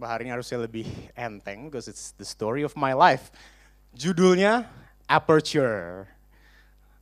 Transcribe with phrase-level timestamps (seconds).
[0.00, 3.28] Ini harusnya lebih enteng because it's the story of my life.
[3.92, 4.64] Judulnya
[5.10, 6.06] Aperture.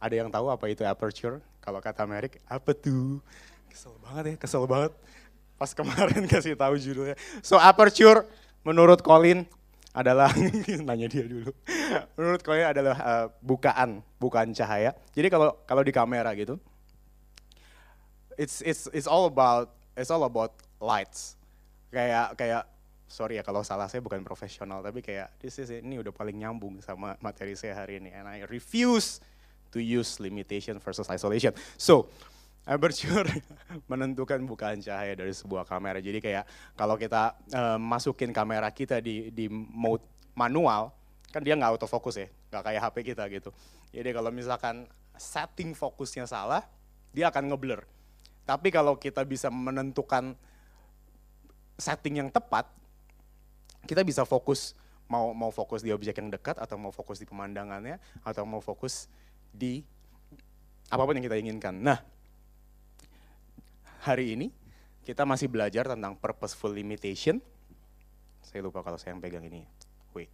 [0.00, 1.44] Ada yang tahu apa itu aperture?
[1.60, 3.20] Kalau kata Merik, apa tuh?
[3.68, 4.96] Kesel banget ya, kesel banget.
[5.60, 7.20] Pas kemarin kasih tahu judulnya.
[7.44, 8.24] So aperture
[8.64, 9.44] menurut Colin
[9.92, 10.32] adalah
[10.88, 11.52] nanya dia dulu.
[12.16, 14.96] Menurut Colin adalah uh, bukaan, bukaan cahaya.
[15.12, 16.56] Jadi kalau kalau di kamera gitu,
[18.40, 21.36] it's it's it's all about it's all about lights.
[21.92, 22.62] Kayak kayak
[23.08, 26.78] sorry ya kalau salah saya bukan profesional tapi kayak this is ini udah paling nyambung
[26.84, 29.24] sama materi saya hari ini and I refuse
[29.72, 31.52] to use limitation versus isolation.
[31.76, 32.08] So,
[32.64, 33.24] aperture
[33.90, 36.00] menentukan bukaan cahaya dari sebuah kamera.
[36.00, 36.44] Jadi kayak
[36.76, 40.04] kalau kita uh, masukin kamera kita di di mode
[40.36, 40.92] manual,
[41.32, 43.50] kan dia nggak autofocus ya, nggak kayak HP kita gitu.
[43.92, 44.84] Jadi kalau misalkan
[45.16, 46.64] setting fokusnya salah,
[47.12, 47.84] dia akan ngeblur.
[48.48, 50.32] Tapi kalau kita bisa menentukan
[51.76, 52.64] setting yang tepat,
[53.88, 54.76] kita bisa fokus
[55.08, 59.08] mau mau fokus di objek yang dekat atau mau fokus di pemandangannya atau mau fokus
[59.48, 59.80] di
[60.92, 61.72] apa pun yang kita inginkan.
[61.80, 62.04] Nah,
[64.04, 64.52] hari ini
[65.08, 67.40] kita masih belajar tentang purposeful limitation.
[68.44, 69.64] Saya lupa kalau saya yang pegang ini.
[70.12, 70.28] Wait.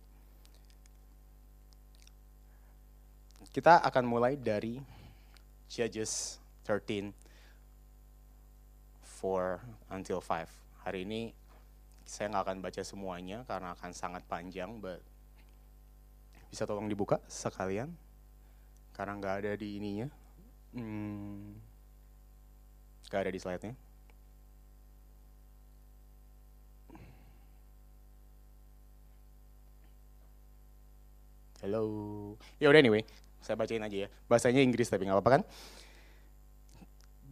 [3.55, 4.83] Kita akan mulai dari
[5.71, 7.15] Judges 13
[9.25, 10.85] 4 until 5.
[10.85, 11.44] Hari ini
[12.05, 15.01] saya nggak akan baca semuanya karena akan sangat panjang, but
[16.53, 17.91] bisa tolong dibuka sekalian
[18.95, 20.07] karena nggak ada di ininya,
[20.77, 21.57] hmm,
[23.11, 23.75] nggak ada di slide-nya.
[31.65, 33.01] Halo, ya udah anyway,
[33.41, 34.09] saya bacain aja ya.
[34.29, 35.43] Bahasanya Inggris tapi nggak apa-apa kan?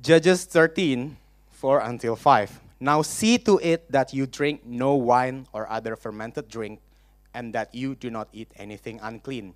[0.00, 1.14] Judges 13,
[1.60, 2.71] 4 until 5.
[2.82, 6.82] Now see to it that you drink no wine or other fermented drink,
[7.30, 9.54] and that you do not eat anything unclean.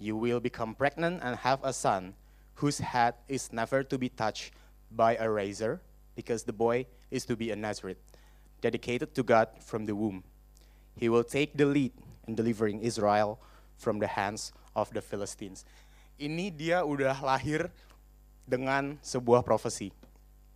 [0.00, 2.16] You will become pregnant and have a son,
[2.64, 4.56] whose head is never to be touched
[4.88, 5.84] by a razor,
[6.16, 8.00] because the boy is to be a Nazareth,
[8.64, 10.24] dedicated to God from the womb.
[10.96, 11.92] He will take the lead
[12.26, 13.36] in delivering Israel
[13.76, 15.68] from the hands of the Philistines.
[16.16, 17.68] Ini dia udah lahir
[18.48, 19.92] dengan sebuah profesi.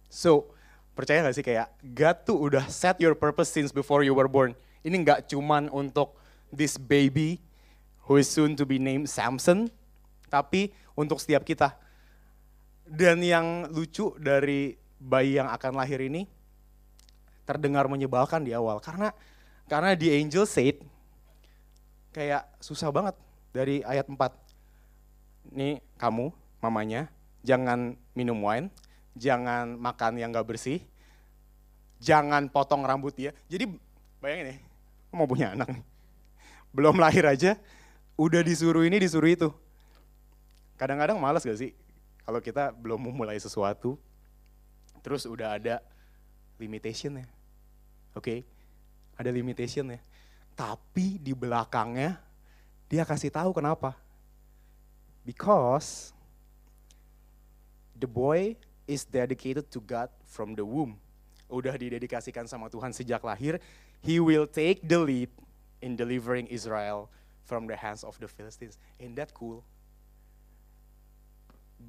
[0.09, 0.56] So,
[0.97, 4.57] percaya gak sih kayak God tuh udah set your purpose since before you were born.
[4.81, 6.17] Ini nggak cuman untuk
[6.49, 7.37] this baby
[8.09, 9.69] who is soon to be named Samson,
[10.33, 11.77] tapi untuk setiap kita.
[12.87, 16.25] Dan yang lucu dari bayi yang akan lahir ini
[17.45, 19.13] terdengar menyebalkan di awal karena
[19.67, 20.81] karena the angel said
[22.17, 23.13] kayak susah banget
[23.53, 24.17] dari ayat 4.
[25.53, 26.33] Nih kamu,
[26.65, 27.13] mamanya,
[27.45, 28.73] jangan minum wine,
[29.17, 30.85] jangan makan yang gak bersih,
[31.99, 33.33] jangan potong rambut dia.
[33.49, 33.73] Jadi
[34.21, 34.57] bayangin ya,
[35.11, 35.73] mau punya anak,
[36.77, 37.57] belum lahir aja,
[38.21, 39.49] udah disuruh ini disuruh itu.
[40.77, 41.73] Kadang-kadang males gak sih
[42.29, 43.97] kalau kita belum memulai sesuatu,
[45.01, 45.81] terus udah ada
[46.61, 47.27] limitation ya,
[48.13, 48.23] oke?
[48.23, 48.39] Okay?
[49.17, 50.01] Ada limitation ya.
[50.53, 52.21] Tapi di belakangnya
[52.89, 53.97] dia kasih tahu kenapa.
[55.25, 56.13] Because
[57.97, 58.55] the boy
[58.87, 60.99] is dedicated to God from the womb.
[61.47, 63.63] Udah didedikasikan sama Tuhan sejak lahir.
[64.03, 65.31] He will take the lead
[65.83, 67.11] in delivering Israel
[67.47, 68.79] from the hands of the Philistines.
[68.99, 69.63] Ain't that cool?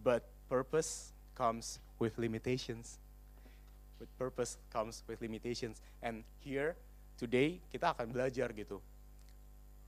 [0.06, 3.02] But purpose comes with limitations.
[3.98, 5.82] With purpose comes with limitations.
[6.02, 6.78] And here,
[7.18, 8.78] today, kita akan belajar gitu.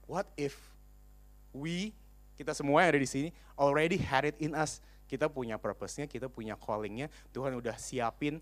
[0.09, 0.57] What if
[1.53, 1.93] we,
[2.33, 6.29] kita semua yang ada di sini, already had it in us kita punya purpose-nya, kita
[6.29, 8.37] punya calling-nya, Tuhan udah siapin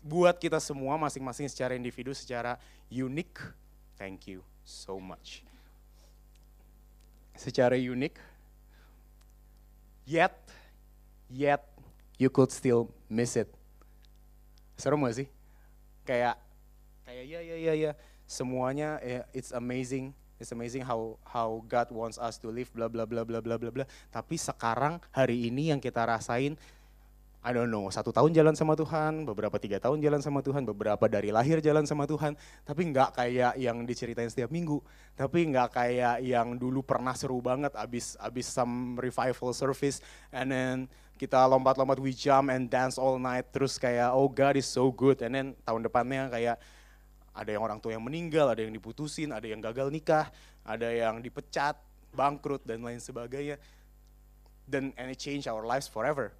[0.00, 2.56] buat kita semua masing-masing secara individu, secara
[2.88, 3.52] unik.
[4.00, 5.44] Thank you so much.
[7.36, 8.16] Secara unik,
[10.08, 10.34] yet,
[11.30, 11.62] yet
[12.16, 13.46] you could still miss it.
[14.74, 15.28] Serem gak sih?
[16.02, 16.40] Kayak,
[17.04, 17.92] kayak ya ya ya ya,
[18.24, 18.98] semuanya
[19.30, 23.42] it's amazing, It's amazing how how God wants us to live bla bla bla bla
[23.42, 23.84] bla bla bla.
[24.10, 26.54] Tapi sekarang hari ini yang kita rasain
[27.38, 31.06] I don't know, satu tahun jalan sama Tuhan, beberapa tiga tahun jalan sama Tuhan, beberapa
[31.06, 32.34] dari lahir jalan sama Tuhan,
[32.66, 34.82] tapi nggak kayak yang diceritain setiap minggu,
[35.14, 40.02] tapi nggak kayak yang dulu pernah seru banget abis abis some revival service,
[40.34, 40.74] and then
[41.14, 45.22] kita lompat-lompat we jump and dance all night, terus kayak oh God is so good,
[45.22, 46.58] and then tahun depannya kayak
[47.38, 50.26] ada yang orang tua yang meninggal, ada yang diputusin, ada yang gagal nikah,
[50.66, 51.78] ada yang dipecat,
[52.10, 53.62] bangkrut dan lain sebagainya,
[54.66, 56.34] dan and change our lives forever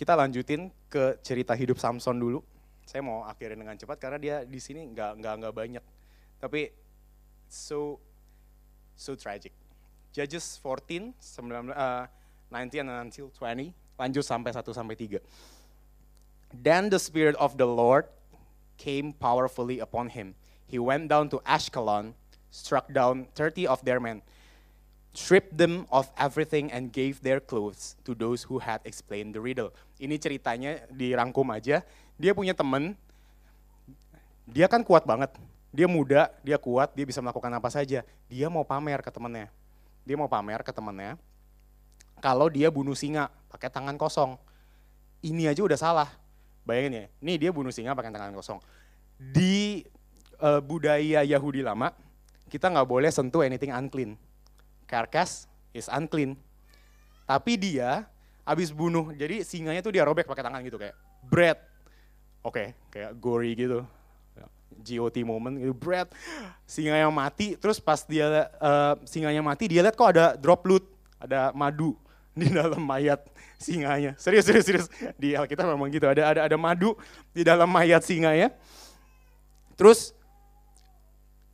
[0.00, 2.40] kita lanjutin ke cerita hidup Samson dulu.
[2.88, 5.84] Saya mau akhirin dengan cepat karena dia di sini nggak nggak nggak banyak,
[6.40, 6.72] tapi
[7.44, 8.00] so
[8.96, 9.52] so tragic.
[10.16, 12.08] Judges 14, 19, uh,
[12.48, 15.20] 19 until 20, lanjut sampai 1 sampai 3.
[16.56, 18.08] Then the spirit of the Lord
[18.80, 20.32] came powerfully upon him.
[20.64, 22.16] He went down to Ashkelon,
[22.48, 24.24] struck down 30 of their men
[25.10, 29.74] stripped them of everything and gave their clothes to those who had explained the riddle.
[29.98, 31.82] Ini ceritanya dirangkum aja.
[32.14, 32.94] Dia punya temen,
[34.46, 35.34] dia kan kuat banget.
[35.70, 38.02] Dia muda, dia kuat, dia bisa melakukan apa saja.
[38.26, 39.46] Dia mau pamer ke temennya.
[40.02, 41.14] Dia mau pamer ke temennya.
[42.18, 44.34] Kalau dia bunuh singa pakai tangan kosong.
[45.22, 46.08] Ini aja udah salah.
[46.64, 48.60] Bayangin ya, ini dia bunuh singa pakai tangan kosong.
[49.16, 49.84] Di
[50.40, 51.92] uh, budaya Yahudi lama,
[52.52, 54.16] kita nggak boleh sentuh anything unclean
[54.90, 56.34] carcass is unclean.
[57.30, 58.10] Tapi dia
[58.42, 60.98] habis bunuh, jadi singanya tuh dia robek pakai tangan gitu kayak
[61.30, 61.54] bread.
[62.42, 63.86] Oke, okay, kayak gory gitu.
[64.80, 66.10] GOT moment gitu, bread.
[66.66, 70.82] Singa yang mati, terus pas dia uh, singanya mati, dia lihat kok ada drop loot,
[71.22, 71.94] ada madu
[72.38, 73.20] di dalam mayat
[73.60, 74.14] singanya.
[74.16, 74.86] Serius, serius, serius.
[75.18, 76.94] Di Alkitab memang gitu, ada ada ada madu
[77.34, 78.54] di dalam mayat singanya.
[79.74, 80.14] Terus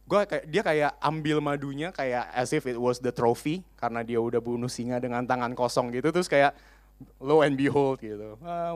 [0.06, 4.22] gue kayak dia kayak ambil madunya kayak as if it was the trophy karena dia
[4.22, 6.54] udah bunuh singa dengan tangan kosong gitu terus kayak
[7.18, 8.70] lo and behold gitu ah,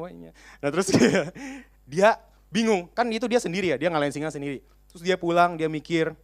[0.59, 1.31] nah terus kayak,
[1.93, 2.19] dia
[2.51, 4.59] bingung kan itu dia sendiri ya dia ngalahin singa sendiri
[4.91, 6.19] terus dia pulang dia mikir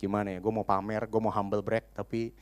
[0.00, 2.32] gimana ya gue mau pamer gue mau humble brag tapi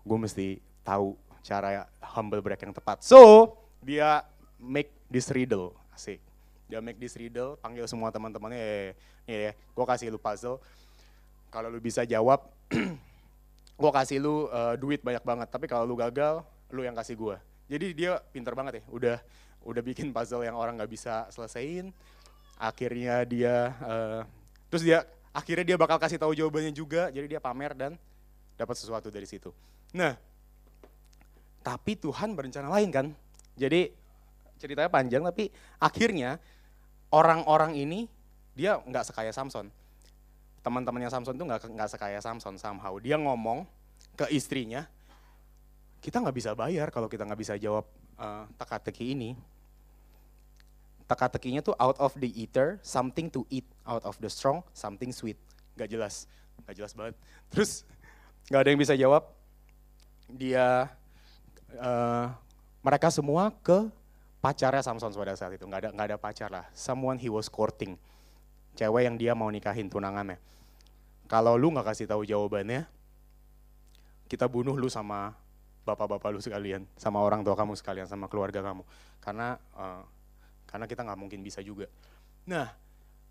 [0.00, 4.24] gue mesti tahu cara humble brag yang tepat so dia
[4.60, 6.20] make this riddle asik
[6.68, 8.94] dia make this riddle panggil semua teman-temannya eh,
[9.26, 10.60] ya gue kasih lu puzzle
[11.50, 12.46] kalau lu bisa jawab,
[13.82, 15.48] gue kasih lu uh, duit banyak banget.
[15.50, 17.36] Tapi kalau lu gagal, lu yang kasih gue.
[17.66, 19.16] Jadi dia pinter banget ya, udah
[19.66, 21.90] udah bikin puzzle yang orang nggak bisa selesaiin.
[22.56, 24.22] Akhirnya dia, uh,
[24.70, 25.02] terus dia
[25.34, 27.10] akhirnya dia bakal kasih tahu jawabannya juga.
[27.10, 27.92] Jadi dia pamer dan
[28.54, 29.50] dapat sesuatu dari situ.
[29.90, 30.14] Nah,
[31.60, 33.06] tapi Tuhan berencana lain kan.
[33.56, 33.92] Jadi
[34.60, 35.48] ceritanya panjang, tapi
[35.80, 36.40] akhirnya
[37.12, 38.08] orang-orang ini
[38.56, 39.72] dia nggak sekaya Samson
[40.60, 42.96] teman-temannya Samson itu nggak nggak sekaya Samson somehow.
[43.00, 43.64] Dia ngomong
[44.16, 44.84] ke istrinya,
[46.04, 47.88] kita nggak bisa bayar kalau kita nggak bisa jawab
[48.20, 49.30] uh, teka-teki ini.
[51.08, 53.66] Teka-tekinya tuh out of the eater, something to eat.
[53.82, 55.34] Out of the strong, something sweet.
[55.74, 56.30] Gak jelas,
[56.62, 57.18] gak jelas banget.
[57.50, 57.82] Terus
[58.46, 59.26] nggak ada yang bisa jawab.
[60.30, 60.86] Dia,
[61.78, 62.26] uh,
[62.82, 63.86] mereka semua ke
[64.40, 65.68] pacarnya Samson pada saat itu.
[65.68, 66.66] Nggak ada, nggak ada pacar lah.
[66.74, 67.94] Someone he was courting
[68.78, 70.38] cewek yang dia mau nikahin tunangannya.
[71.30, 72.86] Kalau lu nggak kasih tahu jawabannya,
[74.26, 75.34] kita bunuh lu sama
[75.86, 78.82] bapak-bapak lu sekalian, sama orang tua kamu sekalian, sama keluarga kamu.
[79.22, 80.02] Karena uh,
[80.66, 81.86] karena kita nggak mungkin bisa juga.
[82.46, 82.70] Nah,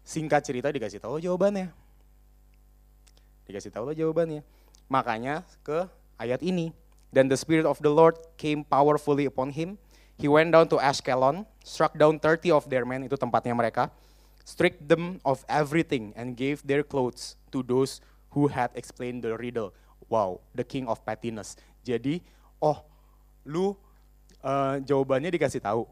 [0.04, 1.72] singkat cerita dikasih tahu jawabannya.
[3.48, 4.46] Dikasih tahu jawabannya.
[4.88, 5.88] Makanya ke
[6.20, 6.72] ayat ini.
[7.10, 9.82] Then the spirit of the Lord came powerfully upon him.
[10.20, 13.89] He went down to Ashkelon, struck down 30 of their men, itu tempatnya mereka
[14.50, 18.01] stripped them of everything and gave their clothes to those
[18.34, 19.70] who had explained the riddle.
[20.10, 21.54] Wow, the king of pettiness.
[21.86, 22.25] Jadi,
[22.58, 22.82] oh,
[23.46, 23.78] lu
[24.42, 25.86] uh, jawabannya dikasih tahu.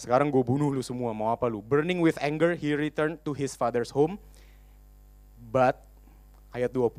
[0.00, 1.60] Sekarang gue bunuh lu semua, mau apa lu?
[1.60, 4.16] Burning with anger, he returned to his father's home.
[5.36, 5.84] But,
[6.56, 6.96] ayat 20,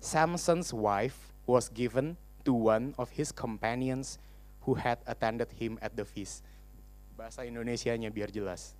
[0.00, 4.18] Samson's wife was given to one of his companions
[4.62, 6.42] who had attended him at the feast.
[7.18, 8.74] Bahasa Indonesianya biar jelas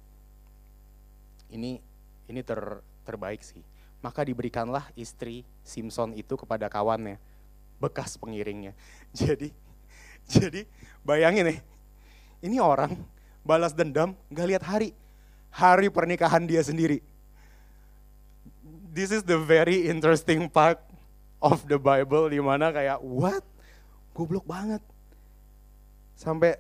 [1.53, 1.79] ini
[2.27, 3.61] ini ter, terbaik sih.
[4.03, 7.21] Maka diberikanlah istri Simpson itu kepada kawannya,
[7.79, 8.75] bekas pengiringnya.
[9.15, 9.53] Jadi
[10.23, 10.63] jadi
[11.03, 11.59] bayangin nih,
[12.47, 12.95] ini orang
[13.43, 14.95] balas dendam gak lihat hari,
[15.51, 17.03] hari pernikahan dia sendiri.
[18.95, 20.79] This is the very interesting part
[21.43, 23.43] of the Bible di mana kayak what?
[24.15, 24.81] Goblok banget.
[26.15, 26.55] Sampai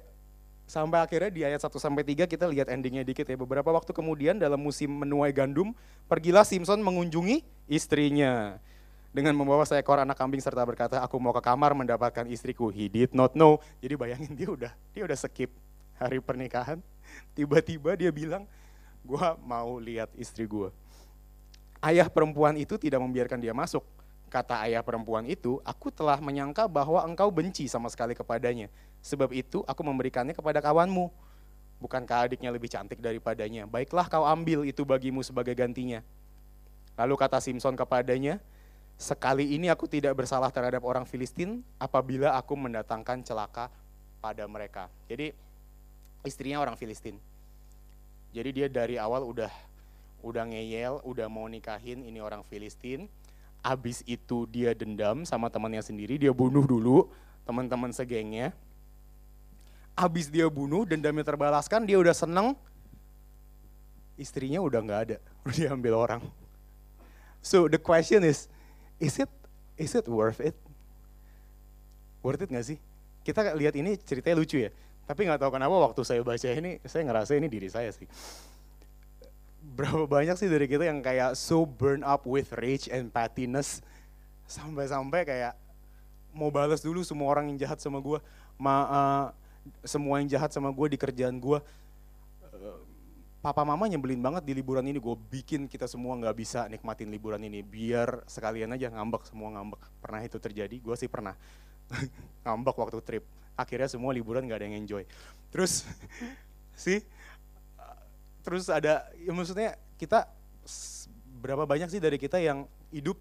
[0.72, 3.36] Sampai akhirnya di ayat 1 sampai 3 kita lihat endingnya dikit ya.
[3.36, 5.76] Beberapa waktu kemudian dalam musim menuai gandum,
[6.08, 8.56] pergilah Simpson mengunjungi istrinya.
[9.12, 13.12] dengan membawa seekor anak kambing serta berkata, "Aku mau ke kamar mendapatkan istriku." He did
[13.12, 13.60] not know.
[13.84, 15.52] Jadi bayangin dia udah dia udah skip
[16.00, 16.80] hari pernikahan.
[17.36, 18.48] Tiba-tiba dia bilang,
[19.04, 20.72] "Gua mau lihat istri gua."
[21.84, 23.84] Ayah perempuan itu tidak membiarkan dia masuk.
[24.32, 28.72] Kata ayah perempuan itu, "Aku telah menyangka bahwa engkau benci sama sekali kepadanya.
[29.04, 31.12] Sebab itu aku memberikannya kepada kawanmu."
[31.84, 33.68] Bukankah adiknya lebih cantik daripadanya?
[33.68, 36.00] Baiklah kau ambil itu bagimu sebagai gantinya.
[36.96, 38.40] Lalu kata Simpson kepadanya,
[38.96, 43.68] sekali ini aku tidak bersalah terhadap orang Filistin apabila aku mendatangkan celaka
[44.22, 44.88] pada mereka.
[45.12, 45.36] Jadi
[46.24, 47.18] istrinya orang Filistin.
[48.32, 49.52] Jadi dia dari awal udah
[50.22, 53.10] udah ngeyel, udah mau nikahin ini orang Filistin.
[53.62, 57.06] Abis itu dia dendam sama temannya sendiri, dia bunuh dulu
[57.46, 58.50] teman-teman segengnya.
[59.94, 62.58] Abis dia bunuh, dendamnya terbalaskan, dia udah seneng.
[64.18, 65.16] Istrinya udah nggak ada,
[65.46, 66.22] udah diambil orang.
[67.42, 68.50] So the question is,
[68.98, 69.30] is it
[69.78, 70.54] is it worth it?
[72.22, 72.78] Worth it nggak sih?
[73.22, 74.70] Kita lihat ini ceritanya lucu ya,
[75.06, 78.06] tapi nggak tahu kenapa waktu saya baca ini, saya ngerasa ini diri saya sih.
[79.72, 83.80] Berapa banyak sih dari kita yang kayak so burn up with rage and pettiness,
[84.44, 85.54] sampai-sampai kayak
[86.32, 88.18] mau balas dulu semua orang yang jahat sama gue,
[88.56, 89.26] ma, uh,
[89.84, 91.58] semua yang jahat sama gue di kerjaan gue.
[92.52, 92.80] Uh,
[93.44, 97.40] papa mama nyebelin banget di liburan ini, gue bikin kita semua nggak bisa nikmatin liburan
[97.40, 99.80] ini, biar sekalian aja ngambek, semua ngambek.
[100.00, 100.76] Pernah itu terjadi?
[100.80, 101.36] Gue sih pernah
[102.44, 103.24] ngambek waktu trip.
[103.52, 105.04] Akhirnya semua liburan nggak ada yang enjoy.
[105.52, 105.84] Terus
[106.84, 107.04] sih,
[108.42, 110.26] terus ada, ya maksudnya kita
[111.42, 113.18] berapa banyak sih dari kita yang hidup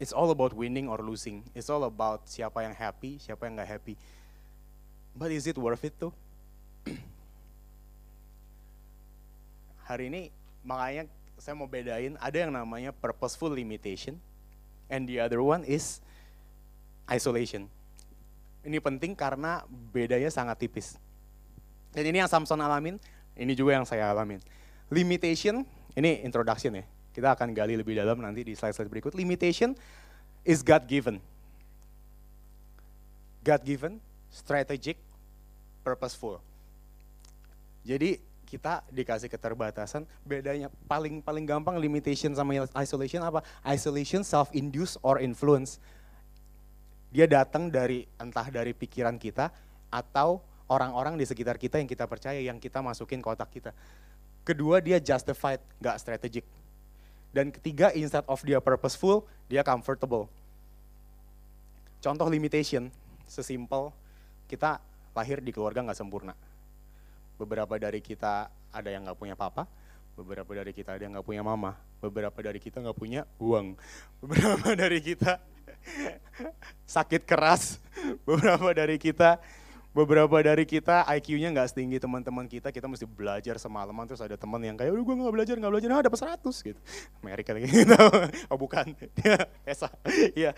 [0.00, 1.44] It's all about winning or losing.
[1.52, 4.00] It's all about siapa yang happy, siapa yang nggak happy.
[5.12, 6.08] But is it worth it tuh?
[9.90, 10.32] hari ini
[10.64, 11.04] makanya
[11.36, 14.16] saya mau bedain ada yang namanya purposeful limitation
[14.88, 16.00] and the other one is
[17.04, 17.68] isolation.
[18.64, 20.96] Ini penting karena bedanya sangat tipis.
[21.92, 22.96] Dan ini yang Samson alamin,
[23.38, 24.42] ini juga yang saya alamin.
[24.90, 25.62] Limitation,
[25.94, 26.84] ini introduction ya.
[27.10, 29.12] Kita akan gali lebih dalam nanti di slide-slide berikut.
[29.18, 29.74] Limitation
[30.46, 31.18] is God given.
[33.42, 33.98] God given,
[34.30, 35.00] strategic,
[35.82, 36.38] purposeful.
[37.82, 38.20] Jadi
[38.50, 43.46] kita dikasih keterbatasan, bedanya paling paling gampang limitation sama isolation apa?
[43.62, 45.78] Isolation self induced or influence.
[47.10, 49.50] Dia datang dari entah dari pikiran kita
[49.90, 53.74] atau orang-orang di sekitar kita yang kita percaya yang kita masukin kotak kita.
[54.46, 56.46] Kedua dia justified, nggak strategic.
[57.34, 60.30] Dan ketiga instead of dia purposeful, dia comfortable.
[62.00, 62.88] Contoh limitation,
[63.28, 63.92] sesimpel
[64.48, 64.80] kita
[65.12, 66.32] lahir di keluarga nggak sempurna
[67.40, 69.64] beberapa dari kita ada yang nggak punya papa,
[70.12, 71.72] beberapa dari kita ada yang nggak punya mama,
[72.04, 73.80] beberapa dari kita nggak punya uang,
[74.20, 75.40] beberapa dari kita
[77.00, 77.80] sakit keras,
[78.28, 79.40] beberapa dari kita
[79.90, 84.62] beberapa dari kita IQ-nya nggak setinggi teman-teman kita, kita mesti belajar semalaman terus ada teman
[84.62, 86.80] yang kayak, udah gue nggak belajar nggak belajar, nah dapat 100 gitu.
[87.22, 87.96] Amerika gitu,
[88.46, 88.94] oh bukan,
[89.66, 89.90] Esa,
[90.38, 90.54] iya.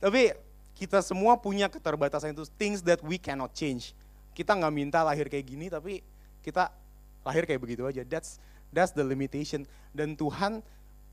[0.00, 0.32] Tapi
[0.80, 3.92] kita semua punya keterbatasan itu, things that we cannot change.
[4.32, 6.00] Kita nggak minta lahir kayak gini, tapi
[6.40, 6.72] kita
[7.20, 8.00] lahir kayak begitu aja.
[8.08, 8.40] That's
[8.72, 9.68] that's the limitation.
[9.92, 10.64] Dan Tuhan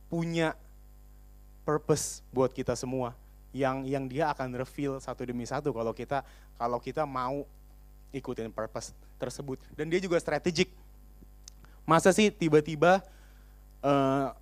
[0.07, 0.55] punya
[1.67, 3.11] purpose buat kita semua
[3.51, 6.23] yang yang dia akan reveal satu demi satu kalau kita
[6.55, 7.43] kalau kita mau
[8.15, 10.71] ikutin purpose tersebut dan dia juga strategik
[11.87, 12.99] masa sih tiba-tiba
[13.83, 14.35] uh,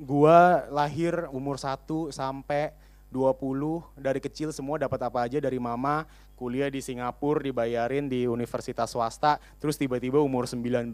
[0.00, 1.84] gua lahir umur 1
[2.14, 2.72] sampai
[3.08, 6.04] 20 dari kecil semua dapat apa aja dari mama,
[6.36, 10.92] kuliah di Singapura dibayarin di universitas swasta, terus tiba-tiba umur 19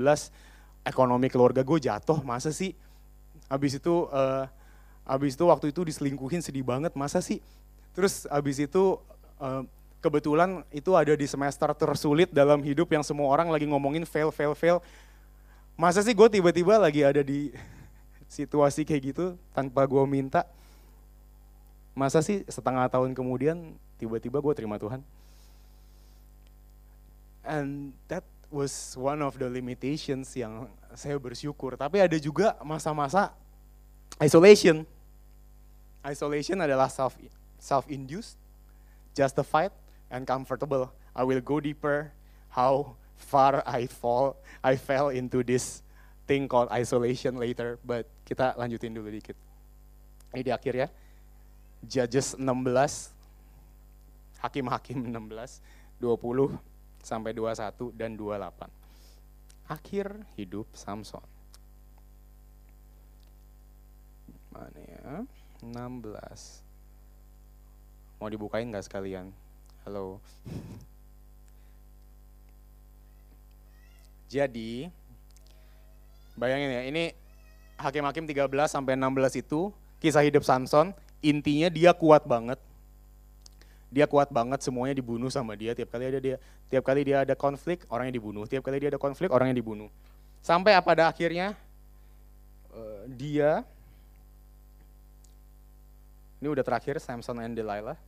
[0.87, 2.73] ekonomi keluarga gue jatuh, masa sih?
[3.51, 4.47] Habis itu uh,
[5.27, 7.43] itu waktu itu diselingkuhin sedih banget, masa sih?
[7.99, 8.99] Terus habis itu
[9.43, 9.67] uh,
[10.05, 14.53] kebetulan itu ada di semester tersulit dalam hidup yang semua orang lagi ngomongin fail fail
[14.53, 14.85] fail.
[15.81, 17.49] Masa sih gue tiba-tiba lagi ada di
[18.37, 19.25] situasi kayak gitu
[19.57, 20.45] tanpa gue minta?
[21.97, 25.01] Masa sih setengah tahun kemudian tiba-tiba gue terima Tuhan?
[27.49, 31.81] And that was one of the limitations yang saya bersyukur.
[31.81, 33.33] Tapi ada juga masa-masa
[34.21, 34.85] isolation.
[36.05, 37.17] Isolation adalah self
[37.57, 38.37] self induced,
[39.17, 39.73] justified,
[40.15, 40.95] and comfortable.
[41.11, 42.15] I will go deeper
[42.55, 45.83] how far I fall I fell into this
[46.31, 49.35] thing called isolation later, but kita lanjutin dulu dikit.
[50.33, 50.89] Ini di akhir ya.
[51.85, 53.13] Judges 16,
[54.41, 55.61] Hakim-Hakim 16,
[56.01, 56.57] 20
[57.05, 58.73] sampai 21 dan 28.
[59.69, 60.07] Akhir
[60.41, 61.21] hidup Samson.
[64.49, 65.29] Mana ya?
[65.61, 66.65] 16.
[68.17, 69.29] Mau dibukain nggak sekalian?
[69.85, 70.17] Halo.
[74.33, 74.89] Jadi,
[76.41, 77.13] bayangin ya, ini
[77.77, 79.69] Hakim-Hakim 13 sampai 16 itu
[80.01, 82.57] kisah hidup Samson, intinya dia kuat banget.
[83.93, 85.77] Dia kuat banget, semuanya dibunuh sama dia.
[85.77, 86.41] Tiap kali ada dia,
[86.73, 88.49] tiap kali dia ada konflik, orangnya dibunuh.
[88.49, 89.93] Tiap kali dia ada konflik, orangnya dibunuh.
[90.41, 91.53] Sampai pada akhirnya
[92.73, 93.61] uh, dia
[96.41, 98.01] ini udah terakhir Samson and Delilah.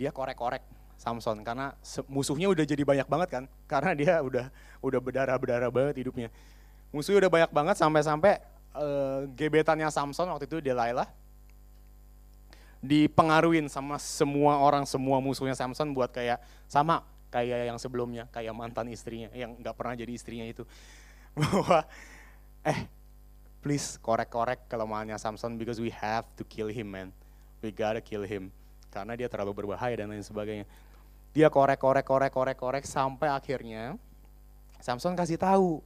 [0.00, 0.64] Dia korek-korek
[0.96, 1.76] Samson karena
[2.08, 3.44] musuhnya udah jadi banyak banget kan.
[3.68, 4.48] Karena dia udah
[4.80, 6.32] udah berdarah-berdarah banget hidupnya.
[6.88, 8.40] Musuhnya udah banyak banget sampai-sampai
[8.72, 11.08] uh, gebetannya Samson waktu itu Delilah
[12.80, 18.88] dipengaruhin sama semua orang semua musuhnya Samson buat kayak sama kayak yang sebelumnya kayak mantan
[18.88, 20.64] istrinya yang nggak pernah jadi istrinya itu
[21.38, 21.84] bahwa
[22.64, 22.88] eh
[23.60, 27.08] please korek-korek kelemahannya Samson because we have to kill him man.
[27.60, 28.48] We gotta kill him.
[28.90, 30.66] Karena dia terlalu berbahaya dan lain sebagainya.
[31.30, 33.94] Dia korek-korek, korek-korek, korek sampai akhirnya
[34.82, 35.78] Samson kasih tahu.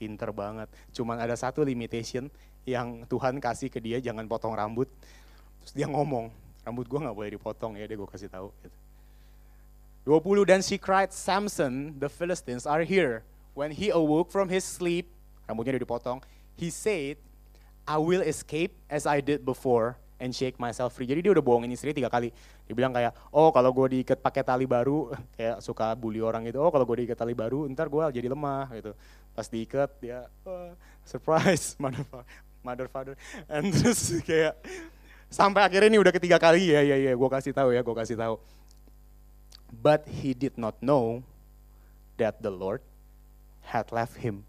[0.00, 0.66] Pinter banget.
[0.96, 2.26] Cuman ada satu limitation
[2.64, 4.88] yang Tuhan kasih ke dia, jangan potong rambut.
[5.62, 6.32] Terus dia ngomong,
[6.64, 8.48] rambut gue gak boleh dipotong ya, dia gue kasih tahu.
[8.64, 8.76] Gitu.
[10.08, 13.22] 20 dan she cried, Samson, the Philistines are here.
[13.52, 15.12] When he awoke from his sleep,
[15.44, 16.18] rambutnya udah dipotong,
[16.56, 17.20] he said,
[17.84, 21.08] I will escape as I did before and shake myself free.
[21.08, 22.28] Jadi dia udah bohongin istri tiga kali.
[22.68, 25.10] Dia bilang kayak, oh kalau gue diikat pakai tali baru,
[25.40, 26.60] kayak suka bully orang gitu.
[26.60, 28.92] Oh kalau gue diikat tali baru, ntar gue jadi lemah gitu.
[29.32, 32.04] Pas diikat dia, oh, surprise, mother,
[32.60, 33.16] mother father.
[33.48, 34.60] And terus kayak
[35.32, 38.20] sampai akhirnya ini udah ketiga kali ya, ya, ya, gue kasih tahu ya, gue kasih
[38.20, 38.36] tahu.
[39.70, 41.24] But he did not know
[42.20, 42.84] that the Lord
[43.64, 44.44] had left him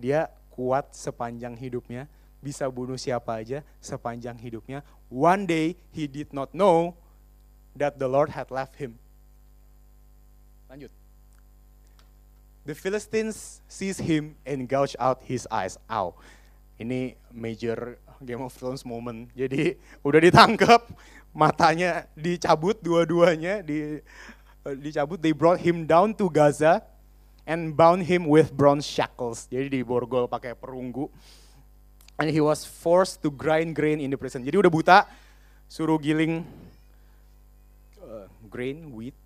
[0.00, 2.08] dia kuat sepanjang hidupnya,
[2.40, 4.80] bisa bunuh siapa aja sepanjang hidupnya.
[5.12, 6.96] One day he did not know
[7.76, 8.96] that the Lord had left him.
[10.68, 10.92] Lanjut.
[12.64, 15.76] The Philistines seized him and gouged out his eyes.
[15.88, 16.16] Ow.
[16.80, 19.32] Ini major Game of Thrones moment.
[19.32, 20.92] Jadi udah ditangkap,
[21.32, 24.00] matanya dicabut dua-duanya, di,
[24.80, 25.16] dicabut.
[25.20, 26.84] They brought him down to Gaza
[27.48, 29.48] and bound him with bronze shackles.
[29.48, 31.08] Jadi diborgol pakai perunggu.
[32.20, 34.44] And he was forced to grind grain in the prison.
[34.44, 35.08] Jadi udah buta,
[35.72, 36.44] suruh giling
[37.96, 39.16] uh, grain, wheat,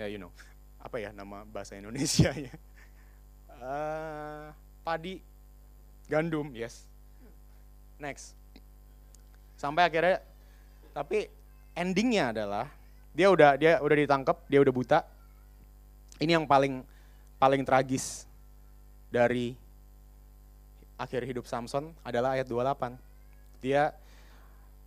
[0.00, 0.32] ya yeah, you know,
[0.80, 2.56] apa ya nama bahasa Indonesia ya?
[3.60, 4.48] Uh,
[4.80, 5.20] padi,
[6.08, 6.88] gandum, yes.
[8.00, 8.32] Next.
[9.60, 10.24] Sampai akhirnya,
[10.96, 11.28] tapi
[11.76, 12.72] endingnya adalah
[13.12, 15.04] dia udah dia udah ditangkap, dia udah buta.
[16.16, 16.80] Ini yang paling
[17.36, 18.24] paling tragis
[19.12, 19.52] dari
[20.96, 22.96] akhir hidup Samson adalah ayat 28.
[23.60, 23.92] Dia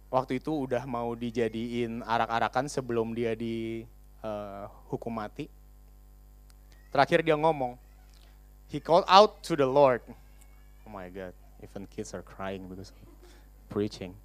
[0.10, 5.45] waktu itu udah mau dijadiin arak-arakan sebelum dia dihukum uh, mati.
[6.89, 7.78] Terakhir dia ngomong,
[8.74, 10.02] he called out to the Lord.
[10.86, 12.98] Oh my God, even kids are crying because of
[13.69, 14.17] preaching.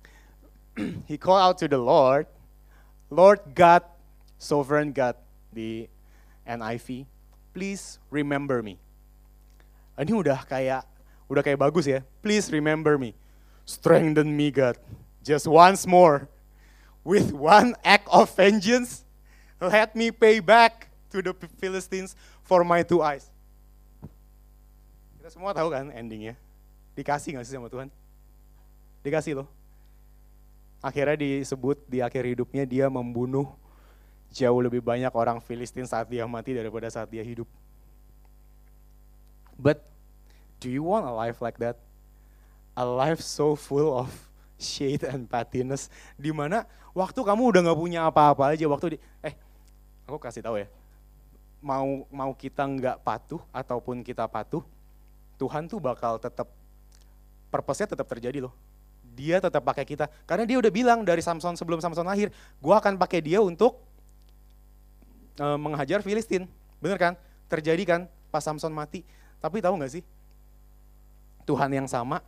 [1.08, 2.24] he called out to the Lord,
[3.12, 3.84] Lord God,
[4.40, 5.20] sovereign God,
[5.52, 5.86] di
[6.48, 7.06] NIV,
[7.54, 8.80] please remember me.
[9.94, 10.82] Ini udah kayak
[11.28, 12.04] udah kayak bagus ya.
[12.20, 13.16] Please remember me.
[13.64, 14.76] Strengthen me God.
[15.24, 16.28] Just once more.
[17.04, 19.04] With one act of vengeance,
[19.60, 23.28] let me pay back to the Philistines for my two eyes.
[25.20, 26.36] Kita semua tahu kan endingnya.
[26.96, 27.92] Dikasih gak sih sama Tuhan?
[29.04, 29.48] Dikasih loh.
[30.84, 33.52] Akhirnya disebut di akhir hidupnya dia membunuh
[34.32, 37.48] jauh lebih banyak orang Filistin saat dia mati daripada saat dia hidup.
[39.56, 39.80] But
[40.64, 41.76] do you want a life like that?
[42.72, 44.08] A life so full of
[44.56, 46.64] shade and pettiness, di mana
[46.96, 49.36] waktu kamu udah nggak punya apa-apa aja, waktu di, eh,
[50.08, 50.66] aku kasih tahu ya,
[51.60, 54.64] mau mau kita nggak patuh ataupun kita patuh,
[55.36, 56.48] Tuhan tuh bakal tetap
[57.52, 58.54] purpose-nya tetap terjadi loh.
[59.14, 62.98] Dia tetap pakai kita, karena dia udah bilang dari Samson sebelum Samson lahir, gue akan
[62.98, 63.78] pakai dia untuk
[65.38, 66.50] e, menghajar Filistin.
[66.82, 67.14] Bener kan?
[67.46, 68.00] Terjadi kan
[68.34, 69.06] pas Samson mati.
[69.38, 70.02] Tapi tahu nggak sih?
[71.44, 72.20] Tuhan yang sama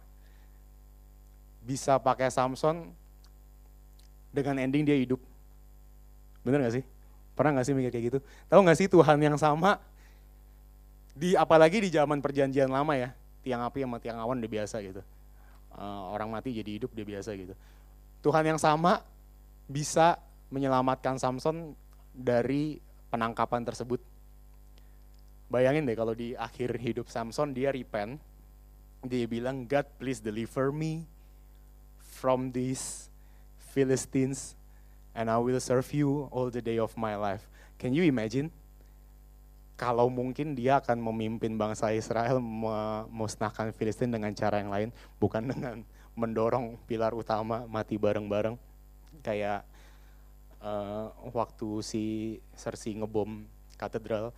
[1.66, 2.94] bisa pakai Samson
[4.31, 5.18] dengan ending dia hidup.
[6.46, 6.85] Bener gak sih?
[7.35, 8.18] Pernah gak sih mikir kayak gitu?
[8.46, 9.83] Tahu gak sih Tuhan yang sama
[11.16, 15.00] di apalagi di zaman perjanjian lama ya, tiang api sama tiang awan udah biasa gitu.
[15.76, 17.57] Uh, orang mati jadi hidup dia biasa gitu.
[18.20, 19.00] Tuhan yang sama
[19.66, 20.20] bisa
[20.52, 21.74] menyelamatkan Samson
[22.12, 22.79] dari
[23.11, 23.98] penangkapan tersebut.
[25.46, 28.18] Bayangin deh kalau di akhir hidup Samson dia repent,
[29.05, 31.05] dia bilang God please deliver me
[32.01, 33.13] from these
[33.77, 34.57] Philistines
[35.13, 37.45] and I will serve you all the day of my life.
[37.77, 38.49] Can you imagine?
[39.77, 44.89] Kalau mungkin dia akan memimpin bangsa Israel memusnahkan Filistin dengan cara yang lain,
[45.21, 45.85] bukan dengan
[46.17, 48.57] mendorong pilar utama mati bareng-bareng
[49.21, 49.69] kayak
[50.65, 52.05] uh, waktu si
[52.57, 53.45] Cersei ngebom
[53.77, 54.33] katedral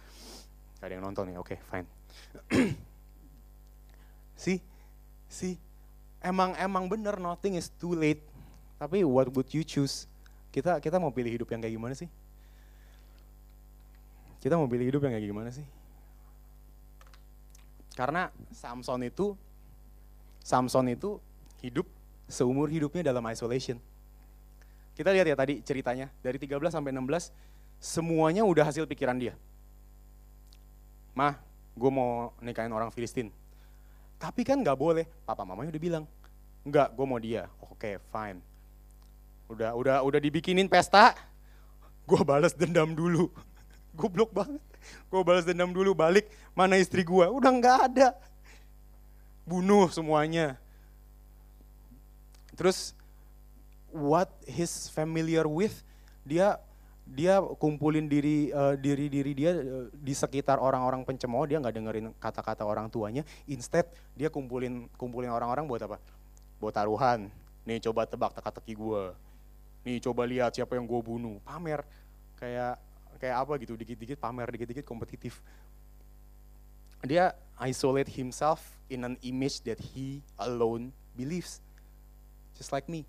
[0.78, 1.86] Gak ada yang nonton ya, oke okay, fine.
[4.38, 4.62] si,
[5.26, 5.58] si,
[6.22, 8.22] emang emang bener nothing is too late.
[8.78, 10.06] Tapi what would you choose?
[10.54, 12.06] Kita kita mau pilih hidup yang kayak gimana sih?
[14.38, 15.66] Kita mau pilih hidup yang kayak gimana sih?
[17.98, 19.34] Karena Samson itu
[20.38, 21.18] Samson itu
[21.58, 21.90] hidup
[22.30, 23.82] seumur hidupnya dalam isolation.
[24.94, 27.34] Kita lihat ya tadi ceritanya dari 13 sampai 16
[27.82, 29.34] semuanya udah hasil pikiran dia
[31.18, 31.34] mah
[31.74, 33.34] gue mau nikahin orang Filistin.
[34.18, 36.04] Tapi kan gak boleh, papa mamanya udah bilang,
[36.66, 37.46] enggak, gue mau dia.
[37.62, 38.42] Oke, okay, fine.
[39.48, 41.14] Udah udah udah dibikinin pesta,
[42.04, 43.30] gue balas dendam dulu.
[43.98, 44.60] Goblok banget.
[45.08, 47.26] Gue balas dendam dulu, balik, mana istri gue?
[47.30, 48.08] Udah nggak ada.
[49.46, 50.58] Bunuh semuanya.
[52.58, 52.90] Terus,
[53.94, 55.86] what he's familiar with,
[56.26, 56.58] dia
[57.08, 62.06] dia kumpulin diri uh, diri diri dia uh, di sekitar orang-orang pencemooh dia nggak dengerin
[62.20, 63.24] kata-kata orang tuanya.
[63.48, 65.96] Instead dia kumpulin kumpulin orang-orang buat apa?
[66.60, 67.32] Buat taruhan.
[67.64, 69.02] Nih coba tebak teka-teki gue
[69.88, 71.40] nih coba lihat siapa yang gue bunuh.
[71.48, 71.80] Pamer.
[72.36, 72.76] Kayak
[73.16, 73.72] kayak apa gitu.
[73.74, 75.40] Dikit-dikit pamer dikit-dikit kompetitif.
[77.00, 78.60] Dia isolate himself
[78.92, 81.64] in an image that he alone believes.
[82.52, 83.08] Just like me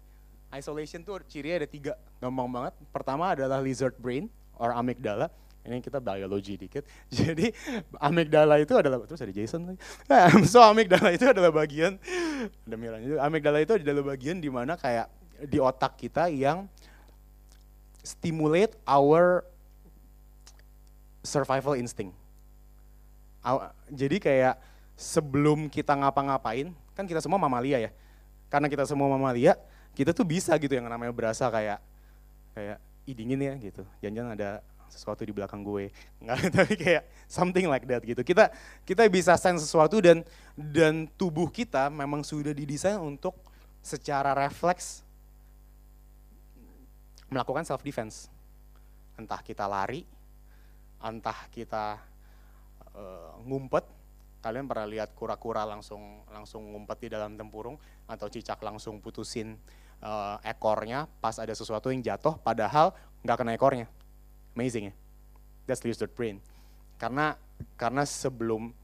[0.49, 2.73] Isolation tuh cirinya ada tiga, gampang banget.
[2.89, 4.25] Pertama adalah lizard brain
[4.57, 5.29] or amygdala.
[5.61, 6.87] Ini kita biologi dikit.
[7.13, 7.53] Jadi
[8.01, 9.79] amygdala itu adalah terus ada Jason lagi.
[10.51, 12.01] so amygdala itu adalah bagian
[12.65, 13.15] ada Miran itu.
[13.21, 15.05] Amygdala itu adalah bagian di mana kayak
[15.45, 16.65] di otak kita yang
[18.01, 19.45] stimulate our
[21.21, 22.15] survival instinct.
[23.93, 24.59] Jadi kayak
[24.99, 27.91] sebelum kita ngapa-ngapain, kan kita semua mamalia ya.
[28.51, 29.55] Karena kita semua mamalia,
[29.93, 31.79] kita tuh bisa gitu yang namanya berasa kayak
[32.53, 32.77] kayak
[33.09, 33.83] ih dingin ya gitu.
[34.03, 34.51] Jangan-jangan ada
[34.89, 35.93] sesuatu di belakang gue.
[36.19, 38.21] Enggak, tapi kayak something like that gitu.
[38.25, 38.49] Kita
[38.83, 40.25] kita bisa sense sesuatu dan
[40.57, 43.37] dan tubuh kita memang sudah didesain untuk
[43.79, 45.05] secara refleks
[47.29, 48.27] melakukan self defense.
[49.15, 50.03] Entah kita lari,
[50.99, 52.01] entah kita
[52.97, 53.85] uh, ngumpet,
[54.39, 57.75] kalian pernah lihat kura-kura langsung langsung ngumpet di dalam tempurung?
[58.07, 59.59] Atau cicak langsung putusin
[60.03, 63.87] uh, ekornya pas ada sesuatu yang jatuh padahal nggak kena ekornya?
[64.55, 64.93] Amazing ya?
[65.67, 66.41] That's lizard brain
[66.99, 67.39] karena
[67.79, 68.75] karena sebelum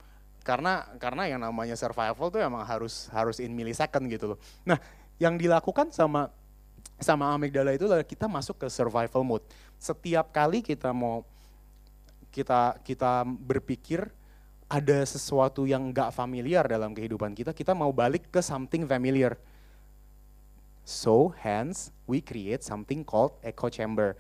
[0.41, 4.39] karena karena yang namanya survival tuh emang harus harus in millisecond gitu loh.
[4.63, 4.79] Nah
[5.19, 6.31] yang dilakukan sama
[6.95, 9.45] sama amigdala itu adalah kita masuk ke survival mode.
[9.75, 11.27] Setiap kali kita mau
[12.31, 14.07] kita kita berpikir
[14.65, 19.38] ada sesuatu yang nggak familiar dalam kehidupan kita, kita mau balik ke something familiar.
[20.86, 24.17] So hence we create something called echo chamber.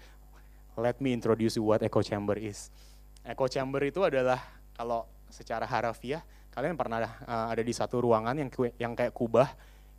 [0.77, 2.69] Let me introduce you what echo chamber is.
[3.25, 4.41] Echo chamber itu adalah
[4.77, 6.21] kalau secara harafiah
[6.53, 9.49] kalian pernah uh, ada di satu ruangan yang yang kayak kubah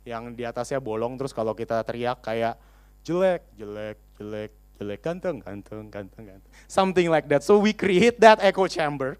[0.07, 2.55] yang di atasnya bolong terus kalau kita teriak kayak
[3.03, 6.51] jelek, jelek, jelek, jelek, ganteng, ganteng, ganteng, ganteng.
[6.71, 7.43] Something like that.
[7.43, 9.19] So we create that echo chamber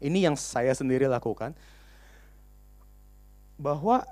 [0.00, 1.52] ini yang saya sendiri lakukan.
[3.60, 4.02] Bahwa,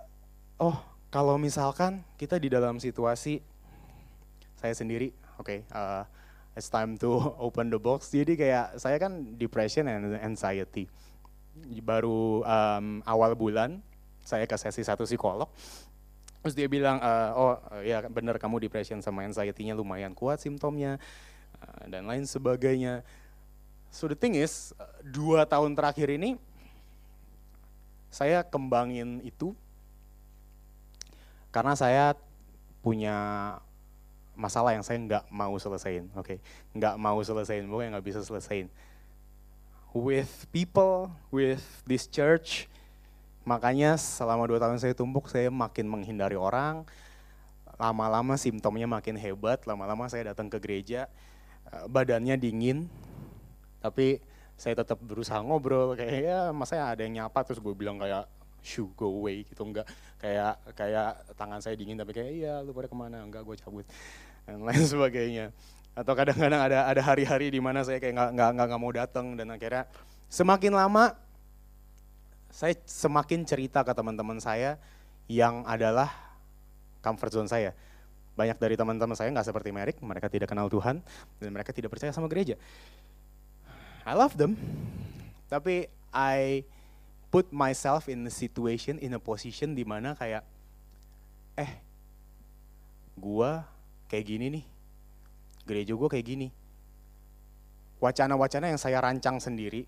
[0.61, 0.77] oh
[1.09, 3.41] kalau misalkan kita di dalam situasi
[4.61, 6.05] saya sendiri, oke, okay, uh,
[6.53, 7.09] it's time to
[7.47, 8.13] open the box.
[8.13, 10.85] Jadi kayak saya kan depression and anxiety.
[11.81, 13.81] Baru um, awal bulan
[14.21, 15.49] saya ke sesi satu psikolog.
[16.45, 21.01] Terus dia bilang, uh, oh ya benar kamu depression sama anxiety-nya lumayan kuat simptomnya
[21.65, 23.03] uh, dan lain sebagainya.
[23.89, 26.37] So the thing is, dua tahun terakhir ini
[28.09, 29.53] saya kembangin itu
[31.53, 32.17] karena saya
[32.85, 33.17] punya
[34.39, 36.25] masalah yang saya nggak mau selesaiin, oke?
[36.25, 36.39] Okay?
[36.77, 38.71] Nggak mau selesaiin, bukan nggak bisa selesaiin.
[39.91, 42.71] With people, with this church,
[43.43, 46.87] makanya selama dua tahun saya tumpuk, saya makin menghindari orang,
[47.81, 51.11] lama-lama simptomnya makin hebat, lama-lama saya datang ke gereja,
[51.75, 52.87] eh, badannya dingin,
[53.79, 54.19] tapi
[54.59, 58.27] saya tetap berusaha ngobrol kayak ya masa ada yang nyapa terus gue bilang kayak
[58.59, 59.87] shoo go away gitu enggak
[60.19, 63.87] kayak kayak tangan saya dingin tapi kayak iya lu pada ke mana enggak gue cabut
[64.45, 65.55] dan lain sebagainya
[65.95, 69.51] atau kadang-kadang ada ada hari-hari di mana saya kayak nggak nggak nggak mau datang dan
[69.55, 69.87] akhirnya
[70.29, 71.17] Semakin lama,
[72.53, 74.77] saya semakin cerita ke teman-teman saya
[75.25, 76.13] yang adalah
[77.01, 77.73] comfort zone saya.
[78.37, 81.01] Banyak dari teman-teman saya nggak seperti Merrick, mereka tidak kenal Tuhan,
[81.41, 82.61] dan mereka tidak percaya sama gereja.
[84.09, 84.57] I love them,
[85.53, 86.65] tapi I
[87.29, 90.49] put myself in a situation, in a position di mana kayak,
[91.61, 91.77] eh,
[93.21, 93.69] gua
[94.09, 94.65] kayak gini nih,
[95.69, 96.49] gereja gua kayak gini.
[98.01, 99.85] Wacana-wacana yang saya rancang sendiri,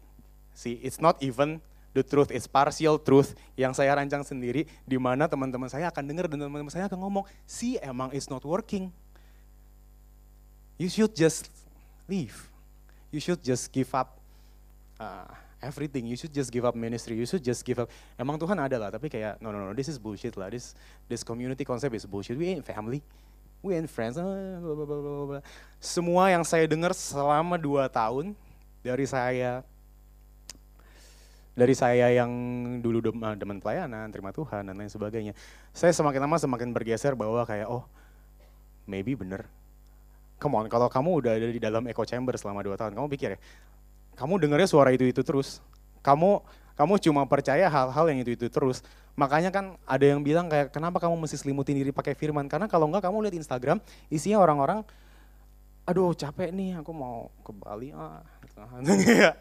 [0.53, 1.57] see, it's not even
[1.97, 6.29] the truth, it's partial truth yang saya rancang sendiri, di mana teman-teman saya akan dengar
[6.29, 8.93] dan teman-teman saya akan ngomong, see, emang it's not working.
[10.77, 11.49] You should just
[12.05, 12.50] leave.
[13.11, 14.19] You should just give up
[15.03, 15.27] uh,
[15.63, 16.07] everything.
[16.07, 17.15] You should just give up ministry.
[17.17, 17.91] You should just give up.
[18.17, 20.49] Emang Tuhan ada lah, tapi kayak no no no, this is bullshit lah.
[20.49, 20.73] This
[21.07, 22.39] this community concept is bullshit.
[22.39, 23.05] We ain't family.
[23.61, 24.17] We ain't friends.
[24.17, 25.45] Ah, blah, blah, blah, blah.
[25.77, 28.33] Semua yang saya dengar selama dua tahun
[28.81, 29.61] dari saya
[31.53, 32.33] dari saya yang
[32.81, 35.37] dulu ah, demen pelayanan, terima Tuhan dan lain sebagainya.
[35.77, 37.85] Saya semakin lama semakin bergeser bahwa kayak oh
[38.89, 39.45] maybe bener.
[40.41, 43.29] Come on, kalau kamu udah ada di dalam echo chamber selama dua tahun, kamu pikir
[43.37, 43.39] ya,
[44.17, 45.61] kamu dengarnya suara itu-itu terus.
[46.01, 46.41] Kamu
[46.81, 48.81] kamu cuma percaya hal-hal yang itu-itu terus.
[49.13, 52.49] Makanya kan ada yang bilang kayak kenapa kamu mesti selimutin diri pakai firman?
[52.49, 54.81] Karena kalau enggak kamu lihat Instagram isinya orang-orang
[55.85, 58.25] aduh capek nih aku mau ke Bali ah.
[58.81, 59.37] Iya.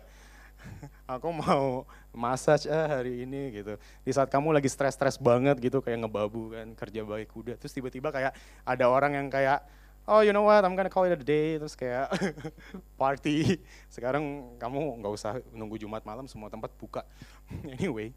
[1.16, 3.80] aku mau massage ah hari ini gitu.
[4.04, 7.56] Di saat kamu lagi stres-stres banget gitu kayak ngebabu kan kerja baik kuda.
[7.56, 8.36] Terus tiba-tiba kayak
[8.68, 9.64] ada orang yang kayak
[10.10, 10.66] oh you know what?
[10.66, 11.62] I'm gonna call it a day.
[11.62, 12.10] Terus kayak
[13.00, 13.62] party.
[13.88, 17.06] Sekarang kamu nggak usah nunggu Jumat malam semua tempat buka.
[17.78, 18.12] Anyway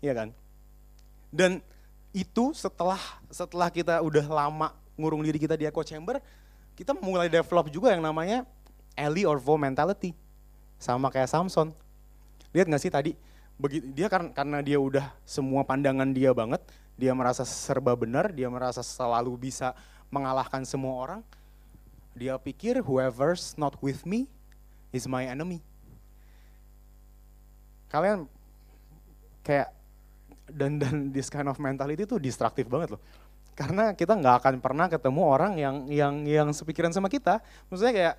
[0.00, 0.28] iya kan?
[1.28, 1.60] Dan
[2.16, 6.18] itu setelah setelah kita udah lama ngurung diri kita di echo chamber
[6.72, 8.46] kita mulai develop juga yang namanya
[8.94, 10.14] Ellie or Vo mentality.
[10.78, 11.74] Sama kayak Samson.
[12.54, 13.12] Lihat nggak sih tadi?
[13.58, 16.62] Begitu dia karena karena dia udah semua pandangan dia banget
[16.98, 19.70] dia merasa serba benar dia merasa selalu bisa
[20.08, 21.20] mengalahkan semua orang,
[22.16, 24.26] dia pikir whoever's not with me
[24.90, 25.60] is my enemy.
[27.88, 28.28] Kalian
[29.44, 29.72] kayak
[30.48, 33.02] dan dan this kind of mentality tuh destruktif banget loh.
[33.58, 37.40] Karena kita nggak akan pernah ketemu orang yang yang yang sepikiran sama kita.
[37.68, 38.16] Maksudnya kayak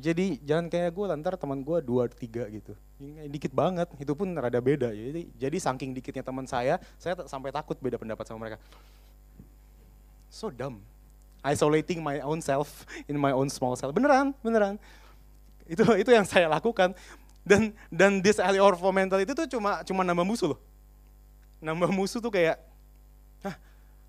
[0.00, 2.74] jadi jangan kayak gue lantar teman gue dua tiga gitu
[3.30, 7.78] dikit banget itu pun rada beda jadi jadi saking dikitnya teman saya saya sampai takut
[7.78, 8.58] beda pendapat sama mereka
[10.34, 10.82] so dumb.
[11.46, 13.94] Isolating my own self in my own small self.
[13.94, 14.82] Beneran, beneran.
[15.70, 16.98] Itu itu yang saya lakukan.
[17.44, 20.60] Dan dan this Eliorvo mental itu tuh cuma cuma nambah musuh loh.
[21.62, 22.56] Nambah musuh tuh kayak,
[23.44, 23.56] ah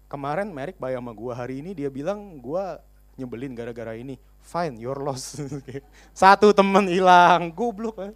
[0.08, 2.80] kemarin Merrick bayar sama gua hari ini dia bilang gua
[3.20, 4.16] nyebelin gara-gara ini.
[4.40, 5.36] Fine, your loss.
[6.16, 7.98] Satu temen hilang, goblok.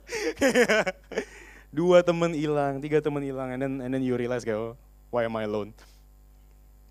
[1.70, 4.74] Dua temen hilang, tiga temen hilang, and then and then you realize kayak, oh,
[5.14, 5.74] why am I alone?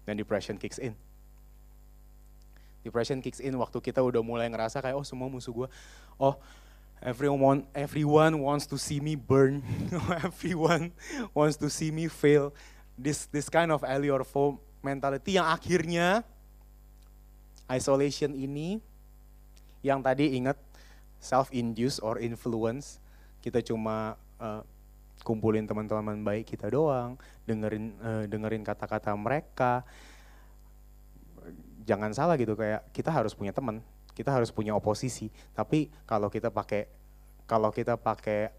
[0.07, 0.95] Then depression kicks in
[2.89, 5.69] depression kicks in waktu kita udah mulai ngerasa kayak oh semua musuh gue
[6.17, 6.35] oh
[7.03, 9.63] everyone everyone wants to see me burn.
[10.27, 10.91] Everyone
[11.35, 12.51] wants to see me fail.
[12.99, 13.87] This this kind of
[14.27, 16.27] foam mentality yang akhirnya
[17.71, 18.83] isolation ini
[19.83, 20.59] yang tadi ingat
[21.23, 22.99] self induced or influence
[23.43, 24.63] kita cuma uh,
[25.23, 29.87] kumpulin teman-teman baik kita doang dengerin uh, dengerin kata-kata mereka
[31.89, 33.81] jangan salah gitu kayak kita harus punya teman,
[34.13, 35.33] kita harus punya oposisi.
[35.57, 36.85] Tapi kalau kita pakai
[37.49, 38.53] kalau kita pakai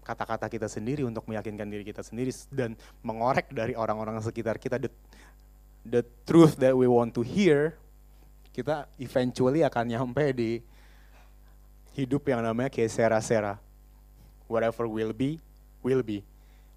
[0.00, 2.72] kata-kata kita sendiri untuk meyakinkan diri kita sendiri dan
[3.04, 4.88] mengorek dari orang-orang sekitar kita the,
[5.84, 7.76] the truth that we want to hear,
[8.56, 10.50] kita eventually akan nyampe di
[11.92, 13.60] hidup yang namanya kayak sera-sera.
[14.48, 15.40] Whatever will be,
[15.80, 16.20] will be.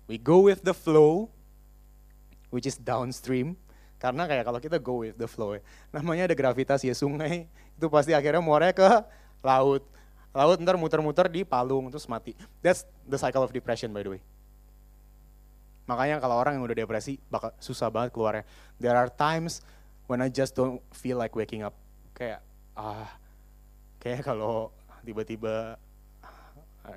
[0.08, 1.28] We go with the flow,
[2.48, 3.60] which is downstream,
[3.98, 7.86] karena kayak kalau kita go with the flow, ya, namanya ada gravitasi ya sungai, itu
[7.90, 8.88] pasti akhirnya muaranya ke
[9.42, 9.84] laut.
[10.38, 12.38] Laut ntar muter-muter di palung, terus mati.
[12.62, 14.22] That's the cycle of depression by the way.
[15.88, 18.44] Makanya kalau orang yang udah depresi, bakal susah banget keluarnya.
[18.78, 19.64] There are times
[20.06, 21.74] when I just don't feel like waking up.
[22.14, 22.44] Kayak,
[22.76, 23.08] ah,
[23.98, 24.70] kayak kalau
[25.02, 25.80] tiba-tiba,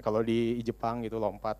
[0.02, 1.56] kalau di Jepang gitu lompat,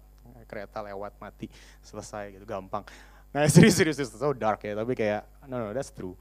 [0.50, 1.46] kereta lewat mati,
[1.87, 2.83] selesai gitu, gampang.
[3.31, 6.19] Nah serius serius itu so dark ya, tapi kayak no no that's true.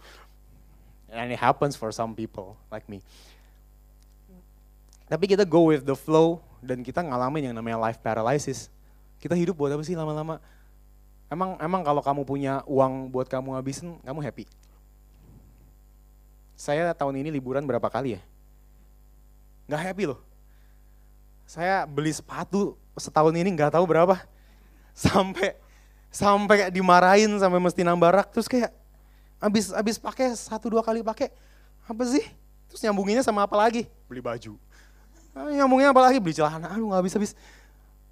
[1.10, 3.02] And it happens for some people like me.
[5.10, 8.70] Tapi kita go with the flow dan kita ngalamin yang namanya life paralysis.
[9.18, 10.38] Kita hidup buat apa sih lama-lama?
[11.34, 14.46] Emang emang kalau kamu punya uang buat kamu habisin, kamu happy?
[16.54, 18.22] Saya tahun ini liburan berapa kali ya?
[19.70, 20.22] Gak happy loh.
[21.50, 24.22] saya beli sepatu setahun ini nggak tahu berapa.
[24.94, 25.58] Sampai
[26.10, 28.74] sampai kayak dimarahin sampai mesti nambah rak terus kayak
[29.40, 31.32] habis habis pakai satu dua kali pakai
[31.90, 32.26] apa sih?
[32.70, 33.90] Terus nyambunginnya sama apa lagi?
[34.06, 34.54] Beli baju.
[35.34, 36.22] Ah, nyambungnya apa lagi?
[36.22, 36.70] Beli celana.
[36.70, 37.32] Aduh nggak habis habis.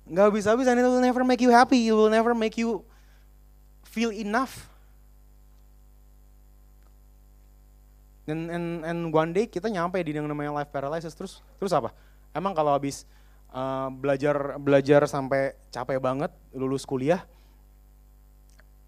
[0.10, 1.78] Nggak habis habis and it will never make you happy.
[1.86, 2.82] It will never make you
[3.86, 4.66] feel enough.
[8.28, 11.94] And, and, and one day kita nyampe di yang namanya life paralysis terus terus apa?
[12.36, 13.08] Emang kalau habis
[13.54, 17.24] uh, belajar belajar sampai capek banget lulus kuliah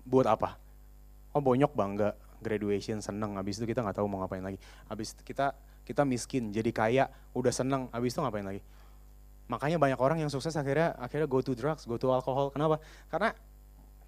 [0.09, 0.57] buat apa?
[1.37, 4.57] Oh bonyok bangga, graduation seneng, habis itu kita nggak tahu mau ngapain lagi.
[4.89, 5.53] Habis itu kita
[5.85, 7.05] kita miskin, jadi kaya,
[7.37, 8.61] udah seneng, habis itu ngapain lagi?
[9.49, 12.53] Makanya banyak orang yang sukses akhirnya akhirnya go to drugs, go to alcohol.
[12.53, 12.81] Kenapa?
[13.09, 13.33] Karena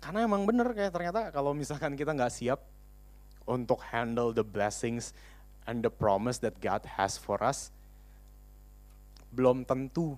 [0.02, 2.62] karena emang bener kayak ternyata kalau misalkan kita nggak siap
[3.46, 5.14] untuk handle the blessings
[5.66, 7.74] and the promise that God has for us,
[9.34, 10.14] belum tentu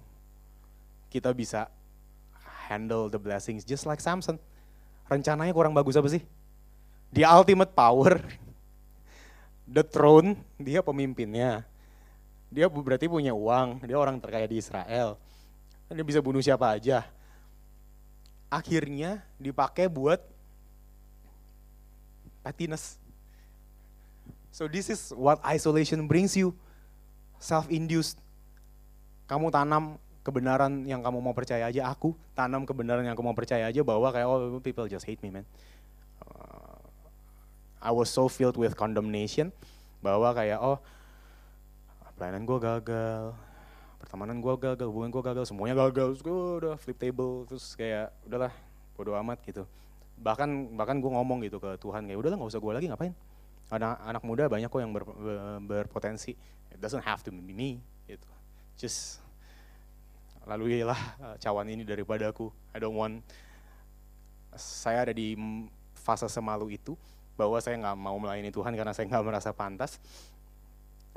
[1.07, 1.71] kita bisa
[2.67, 4.39] handle the blessings just like Samson.
[5.07, 6.23] Rencananya kurang bagus apa sih?
[7.13, 8.23] The ultimate power,
[9.69, 11.61] the throne, dia pemimpinnya.
[12.49, 15.17] Dia berarti punya uang, dia orang terkaya di Israel.
[15.89, 17.05] Dia bisa bunuh siapa aja.
[18.49, 20.21] Akhirnya dipakai buat
[22.41, 23.01] pettiness
[24.53, 26.53] So this is what isolation brings you.
[27.41, 28.21] Self-induced.
[29.25, 33.67] Kamu tanam kebenaran yang kamu mau percaya aja, aku tanam kebenaran yang aku mau percaya
[33.67, 35.45] aja bahwa kayak oh people just hate me man.
[36.23, 36.79] Uh,
[37.83, 39.51] I was so filled with condemnation
[39.99, 40.79] bahwa kayak oh
[42.15, 43.35] pelayanan gue gagal,
[43.99, 48.15] pertemanan gue gagal, hubungan gue gagal, semuanya gagal, terus gue udah flip table, terus kayak
[48.23, 48.53] udahlah
[48.95, 49.67] bodo amat gitu.
[50.21, 53.13] Bahkan bahkan gue ngomong gitu ke Tuhan kayak udahlah nggak usah gue lagi ngapain?
[53.71, 56.37] Anak anak muda banyak kok yang ber, ber, berpotensi.
[56.69, 58.27] It doesn't have to be me gitu.
[58.77, 59.22] Just
[60.53, 63.25] laluilah uh, cawan ini daripada aku I don't want
[64.53, 65.33] saya ada di
[65.97, 66.93] fase semalu itu
[67.33, 69.97] bahwa saya nggak mau melayani Tuhan karena saya nggak merasa pantas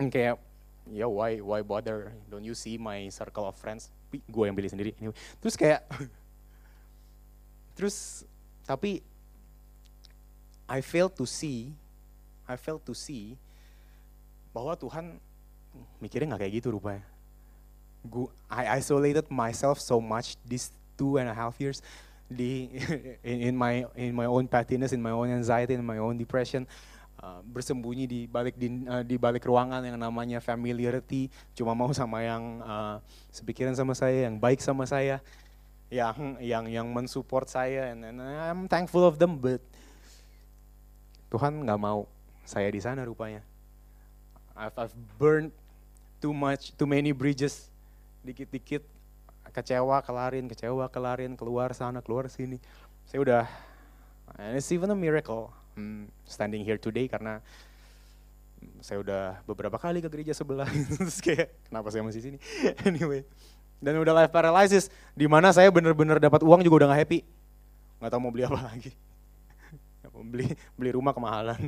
[0.00, 0.40] kayak
[0.88, 4.72] ya yeah, why why bother don't you see my circle of friends gue yang pilih
[4.72, 5.16] sendiri anyway.
[5.44, 5.84] terus kayak
[7.76, 8.24] terus
[8.64, 9.04] tapi
[10.64, 11.76] I fail to see
[12.46, 13.34] I failed to see
[14.54, 15.18] bahwa Tuhan
[16.00, 17.04] mikirnya nggak kayak gitu rupanya.
[18.06, 21.82] Gu, I isolated myself so much these two and a half years
[22.26, 22.70] di
[23.30, 26.66] in, in my in my own pettiness, in my own anxiety, in my own depression.
[27.16, 32.20] Uh, bersembunyi di balik di, uh, di balik ruangan yang namanya familiarity, cuma mau sama
[32.20, 33.00] yang uh,
[33.32, 35.24] sepikiran sama saya, yang baik sama saya,
[35.88, 39.64] yang yang yang mensupport saya, and, and I'm thankful of them, but
[41.32, 42.04] Tuhan nggak mau
[42.44, 43.40] saya di sana rupanya.
[44.52, 45.56] I've, I've burned
[46.20, 47.68] too much, too many bridges.
[48.26, 48.82] Dikit-dikit
[49.54, 52.58] kecewa, kelarin, kecewa, kelarin, keluar sana, keluar sini.
[53.06, 53.44] Saya udah,
[54.42, 57.38] and it's even a miracle hmm, standing here today karena
[58.82, 60.66] saya udah beberapa kali ke gereja sebelah,
[60.98, 62.38] terus kayak kenapa saya masih sini?
[62.88, 63.22] anyway,
[63.78, 67.20] dan udah life paralysis, di mana saya bener-bener dapat uang juga udah gak happy,
[68.02, 68.92] nggak tahu mau beli apa lagi.
[70.16, 70.48] Beli
[70.80, 71.60] beli rumah kemahalan.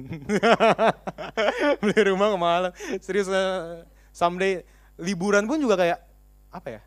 [1.85, 2.73] Beli rumah kemahalan.
[2.97, 4.65] Serius uh, someday
[4.97, 6.08] liburan pun juga kayak
[6.59, 6.83] apa ya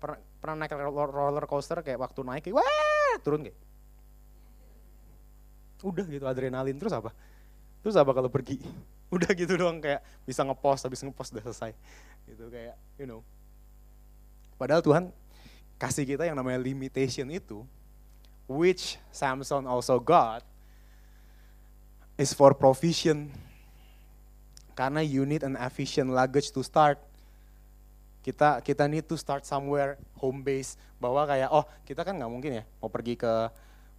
[0.00, 0.72] pernah pernah naik
[1.12, 3.58] roller coaster kayak waktu naik kayak wah turun kayak
[5.80, 7.12] udah gitu adrenalin terus apa
[7.84, 8.60] terus apa kalau pergi
[9.14, 11.72] udah gitu doang kayak bisa ngepost habis ngepost udah selesai
[12.28, 13.20] gitu kayak you know
[14.56, 15.12] padahal Tuhan
[15.80, 17.64] kasih kita yang namanya limitation itu
[18.50, 20.42] which Samson also got
[22.20, 23.32] is for provision.
[24.76, 27.00] Karena you need an efficient luggage to start.
[28.20, 30.76] Kita kita need to start somewhere home base.
[31.00, 33.32] Bahwa kayak oh kita kan nggak mungkin ya mau pergi ke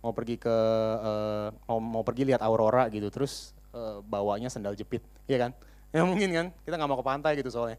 [0.02, 0.56] mau pergi ke
[1.02, 3.10] uh, mau, mau pergi lihat aurora gitu.
[3.10, 5.02] Terus uh, bawanya sendal jepit.
[5.26, 5.54] Ya kan?
[5.92, 6.48] Ya mungkin kan?
[6.64, 7.76] Kita nggak mau ke pantai gitu soalnya.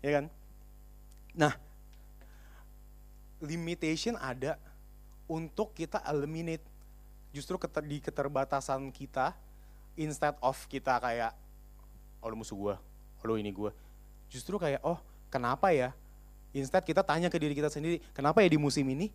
[0.00, 0.24] Ya kan?
[1.36, 1.52] Nah
[3.42, 4.56] limitation ada
[5.26, 6.62] untuk kita eliminate.
[7.32, 9.34] Justru keter, di keterbatasan kita
[9.98, 11.32] instead of kita kayak
[12.22, 13.72] oh lu musuh gue, oh lu ini gue.
[14.30, 15.00] Justru kayak oh
[15.32, 15.96] kenapa ya?
[16.52, 19.08] Instead kita tanya ke diri kita sendiri, kenapa ya di musim ini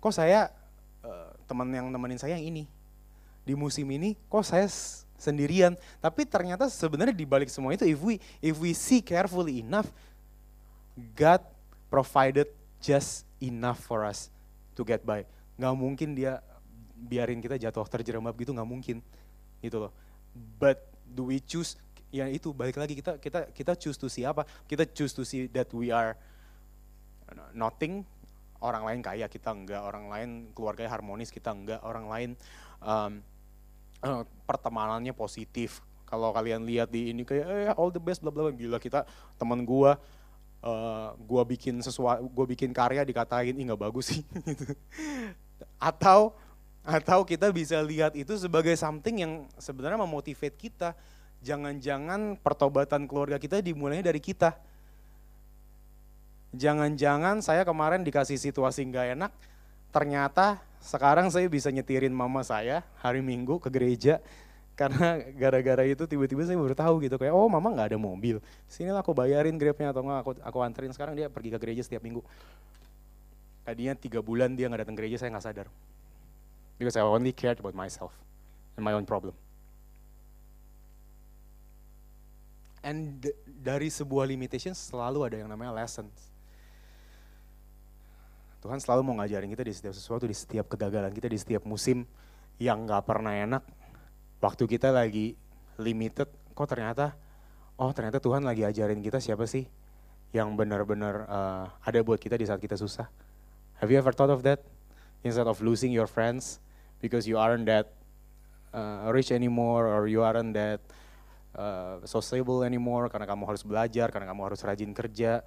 [0.00, 0.48] kok saya
[1.04, 2.64] uh, teman yang nemenin saya yang ini.
[3.44, 4.64] Di musim ini kok saya
[5.20, 5.76] sendirian.
[6.00, 9.92] Tapi ternyata sebenarnya di balik semua itu if we if we see carefully enough
[11.12, 11.44] God
[11.92, 12.48] provided
[12.80, 14.32] just enough for us
[14.72, 15.28] to get by.
[15.60, 16.40] Gak mungkin dia
[17.00, 19.00] biarin kita jatuh terjerembab gitu nggak mungkin
[19.64, 19.92] gitu loh
[20.60, 20.76] but
[21.08, 21.80] do we choose
[22.10, 24.42] ya itu balik lagi kita kita kita choose to see apa?
[24.66, 26.18] Kita choose to see that we are
[27.54, 28.02] nothing,
[28.60, 32.30] orang lain kaya kita enggak, orang lain keluarganya harmonis kita enggak, orang lain
[32.82, 33.22] um,
[34.44, 35.80] pertemanannya positif.
[36.04, 39.06] Kalau kalian lihat di ini kayak eh, all the best bla bla gila kita
[39.38, 39.94] teman gua
[40.66, 44.22] uh, gua bikin sesuatu gua bikin karya dikatain ih nggak bagus sih.
[44.50, 44.74] Gitu.
[45.76, 46.32] atau
[46.80, 50.96] atau kita bisa lihat itu sebagai something yang sebenarnya memotivate kita
[51.40, 54.56] jangan-jangan pertobatan keluarga kita dimulai dari kita.
[56.50, 59.32] Jangan-jangan saya kemarin dikasih situasi nggak enak
[59.90, 64.20] ternyata sekarang saya bisa nyetirin mama saya hari minggu ke gereja.
[64.78, 68.40] Karena gara-gara itu tiba-tiba saya baru tahu gitu kayak oh mama nggak ada mobil.
[68.64, 70.92] Sinilah aku bayarin grabnya atau nggak aku aku anterin.
[70.92, 72.24] Sekarang dia pergi ke gereja setiap minggu.
[73.60, 75.68] Tadinya tiga bulan dia nggak datang gereja saya nggak sadar.
[76.80, 78.16] Because I only cared about myself
[78.74, 79.36] and my own problem
[82.80, 86.30] and dari sebuah limitation selalu ada yang namanya lessons
[88.60, 92.04] Tuhan selalu mau ngajarin kita di setiap sesuatu, di setiap kegagalan kita, di setiap musim
[92.60, 93.64] yang nggak pernah enak,
[94.36, 95.32] waktu kita lagi
[95.80, 97.16] limited, kok ternyata,
[97.80, 99.64] oh ternyata Tuhan lagi ajarin kita siapa sih
[100.36, 103.08] yang benar-benar uh, ada buat kita di saat kita susah.
[103.80, 104.60] Have you ever thought of that?
[105.24, 106.60] Instead of losing your friends
[107.00, 107.88] because you aren't that
[108.76, 110.84] uh, rich anymore or you aren't that
[111.54, 115.42] uh, sociable anymore karena kamu harus belajar, karena kamu harus rajin kerja.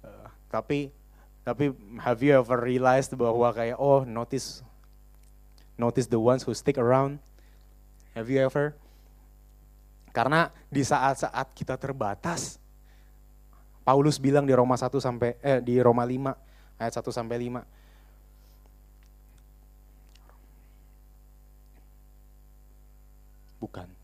[0.00, 0.92] Uh, tapi
[1.40, 4.60] tapi have you ever realized bahwa kayak oh notice
[5.80, 7.16] notice the ones who stick around
[8.14, 8.74] Have you ever?
[10.10, 12.58] Karena di saat-saat kita terbatas,
[13.86, 17.62] Paulus bilang di Roma 1 sampai eh di Roma 5 ayat 1 sampai 5.
[23.62, 23.99] Bukan.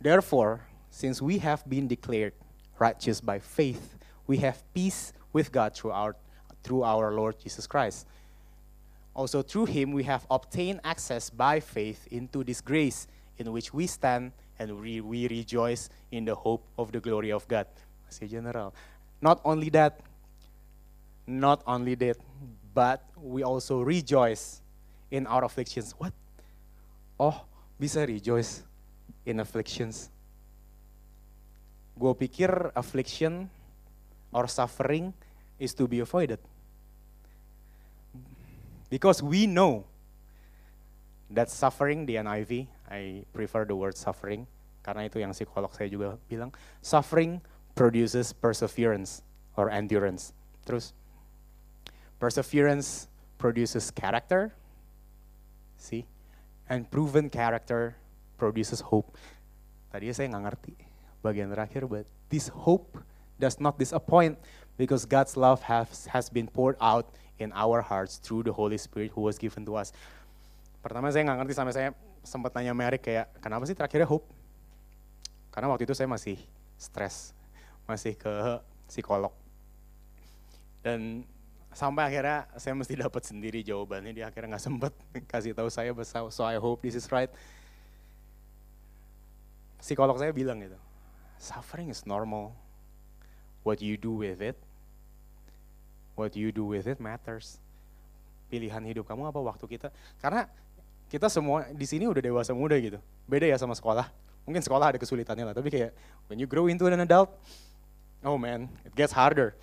[0.00, 2.32] Therefore, since we have been declared
[2.78, 6.16] righteous by faith, we have peace with God through our
[6.62, 8.06] through our Lord Jesus Christ
[9.18, 13.88] also, through him, we have obtained access by faith into this grace in which we
[13.88, 14.30] stand
[14.60, 17.66] and we, we rejoice in the hope of the glory of God.
[18.06, 18.72] Masih general.
[19.20, 19.98] Not only that,
[21.26, 22.16] not only that,
[22.72, 24.62] but we also rejoice
[25.10, 25.98] in our afflictions.
[25.98, 26.12] What?
[27.18, 27.42] Oh,
[27.80, 28.62] bisa rejoice
[29.28, 30.08] in afflictions.
[32.00, 33.52] Gue pikir affliction
[34.32, 35.12] or suffering
[35.60, 36.40] is to be avoided.
[38.88, 39.84] Because we know
[41.28, 44.48] that suffering, di NIV, I prefer the word suffering,
[44.80, 46.48] karena itu yang psikolog saya juga bilang,
[46.80, 47.44] suffering
[47.76, 49.20] produces perseverance
[49.60, 50.32] or endurance.
[50.64, 50.96] Terus,
[52.16, 54.56] perseverance produces character,
[55.76, 56.08] see,
[56.72, 57.92] and proven character
[58.38, 59.18] produces hope.
[59.90, 60.74] Tadi saya nggak ngerti
[61.20, 63.02] bagian terakhir, but this hope
[63.36, 64.38] does not disappoint
[64.78, 67.10] because God's love has, has been poured out
[67.42, 69.90] in our hearts through the Holy Spirit who was given to us.
[70.78, 71.88] Pertama saya nggak ngerti sampai saya
[72.22, 74.26] sempat nanya Mary kayak kenapa sih terakhirnya hope?
[75.50, 76.38] Karena waktu itu saya masih
[76.78, 77.34] stres,
[77.90, 78.30] masih ke
[78.86, 79.34] psikolog.
[80.86, 81.26] Dan
[81.74, 84.92] sampai akhirnya saya mesti dapat sendiri jawabannya dia akhirnya nggak sempet
[85.32, 85.94] kasih tahu saya
[86.30, 87.30] so I hope this is right
[89.78, 90.78] psikolog saya bilang gitu
[91.38, 92.52] suffering is normal
[93.62, 94.58] what you do with it
[96.18, 97.62] what you do with it matters.
[98.50, 99.94] Pilihan hidup kamu apa waktu kita?
[100.18, 100.50] Karena
[101.06, 102.98] kita semua di sini udah dewasa muda gitu.
[103.30, 104.10] Beda ya sama sekolah.
[104.42, 105.94] Mungkin sekolah ada kesulitannya lah, tapi kayak
[106.26, 107.30] when you grow into an adult,
[108.26, 109.54] oh man, it gets harder.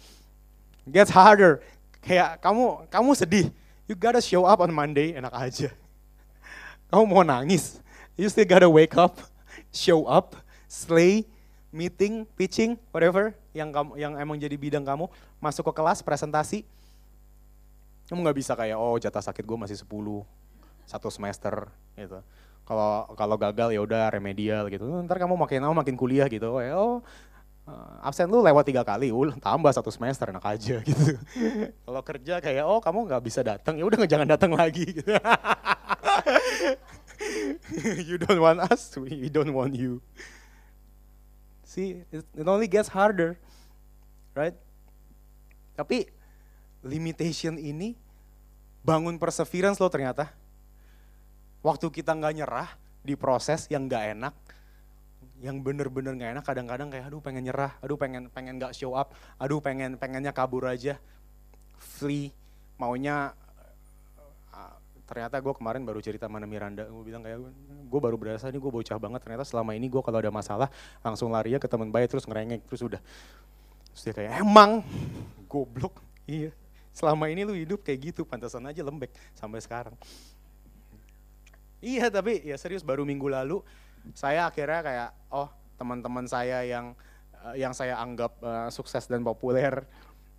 [0.88, 1.60] Gets harder.
[2.00, 3.46] Kayak kamu kamu sedih,
[3.90, 5.74] you gotta show up on Monday, enak aja.
[6.94, 7.82] Kamu mau nangis,
[8.14, 9.18] you still gotta wake up,
[9.76, 10.40] show up,
[10.72, 11.28] slay,
[11.76, 15.12] meeting, pitching, whatever yang kamu yang emang jadi bidang kamu,
[15.44, 16.64] masuk ke kelas presentasi,
[18.08, 19.88] kamu nggak bisa kayak oh jatah sakit gue masih 10
[20.88, 21.68] satu semester
[22.00, 22.24] gitu.
[22.66, 24.88] Kalau kalau gagal ya udah remedial gitu.
[25.06, 26.50] Ntar kamu makin lama makin kuliah gitu.
[26.58, 27.04] Oh, ya, oh
[27.70, 31.18] uh, absen lu lewat tiga kali, ul tambah satu semester enak aja gitu.
[31.86, 34.86] Kalau kerja kayak oh kamu nggak bisa datang, ya udah jangan datang lagi.
[34.86, 35.10] Gitu.
[38.10, 40.02] you don't want us, we don't want you.
[41.66, 43.36] See, it only gets harder,
[44.32, 44.56] right?
[45.76, 46.08] Tapi
[46.86, 48.00] limitation ini
[48.86, 50.32] bangun perseverance loh ternyata.
[51.66, 52.70] Waktu kita nggak nyerah
[53.02, 54.34] di proses yang nggak enak,
[55.42, 59.18] yang bener-bener nggak enak, kadang-kadang kayak aduh pengen nyerah, aduh pengen pengen nggak show up,
[59.42, 61.02] aduh pengen pengennya kabur aja,
[61.76, 62.32] flee,
[62.78, 63.34] maunya
[65.06, 67.46] ternyata gue kemarin baru cerita mana Miranda, gue bilang kayak
[67.86, 70.70] gue baru berasa nih gue bocah banget, ternyata selama ini gue kalau ada masalah
[71.06, 73.02] langsung lari ya ke teman baik terus ngerengek terus udah.
[73.94, 74.84] Terus dia kayak, emang
[75.48, 76.02] goblok.
[76.26, 76.52] Iya,
[76.90, 79.96] selama ini lu hidup kayak gitu, pantasan aja lembek sampai sekarang.
[81.86, 83.62] Iya, tapi ya serius baru minggu lalu
[84.18, 86.98] saya akhirnya kayak, oh teman-teman saya yang
[87.46, 89.86] eh, yang saya anggap uh, sukses dan populer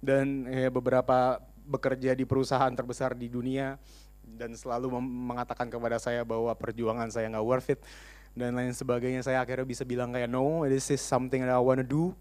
[0.02, 3.74] dan ya, beberapa bekerja di perusahaan terbesar di dunia
[4.26, 7.80] dan selalu mengatakan kepada saya bahwa perjuangan saya nggak worth it
[8.34, 9.22] dan lain sebagainya.
[9.22, 12.12] Saya akhirnya bisa bilang kayak no this is something that I wanna do.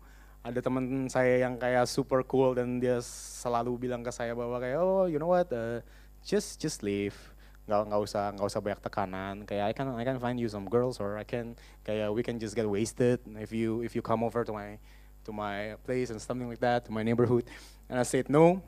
[0.46, 4.78] Ada teman saya yang kayak super cool dan dia selalu bilang ke saya bahwa kayak
[4.78, 5.82] oh you know what uh,
[6.22, 7.18] just just leave.
[7.66, 9.36] Nggak nggak usah nggak usah banyak tekanan.
[9.50, 12.38] Kayak I can I can find you some girls or I can kayak we can
[12.38, 14.78] just get wasted if you if you come over to my
[15.26, 17.50] to my place and something like that to my neighborhood.
[17.90, 18.62] And I said no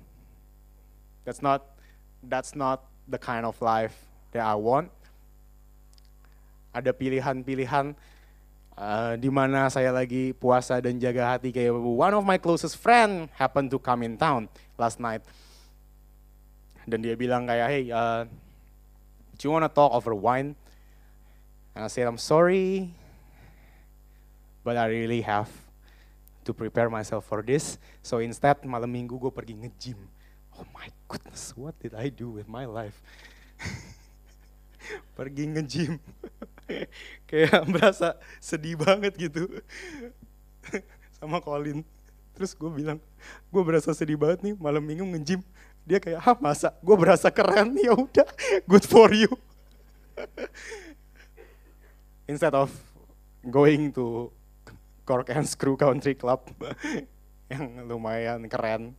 [1.22, 1.78] that's not
[2.26, 3.96] that's not the kind of life
[4.36, 4.92] that I want.
[6.76, 7.96] Ada pilihan-pilihan
[8.78, 13.26] Uh, di mana saya lagi puasa dan jaga hati kayak one of my closest friend
[13.34, 14.46] happened to come in town
[14.78, 15.26] last night.
[16.86, 18.30] Dan dia bilang kayak hey uh,
[19.34, 20.54] do you wanna talk over wine?
[21.74, 22.94] And I said I'm sorry
[24.62, 25.50] but I really have
[26.46, 27.82] to prepare myself for this.
[28.06, 29.98] So instead malam minggu gue pergi nge-gym
[30.58, 32.98] oh my goodness what did I do with my life?
[35.18, 36.00] Pergi nge-gym.
[37.30, 39.48] Kayak berasa sedih banget gitu.
[41.18, 41.82] Sama Colin.
[42.38, 43.02] Terus gue bilang
[43.50, 45.42] gue berasa sedih banget nih malam minggu nge-gym.
[45.88, 46.76] Dia kayak ah masa?
[46.84, 47.72] Gue berasa keren?
[47.80, 48.28] Ya udah
[48.68, 49.32] good for you.
[52.28, 52.68] Instead of
[53.48, 54.28] going to
[55.08, 56.44] Cork and Screw Country Club
[57.48, 58.92] yang lumayan keren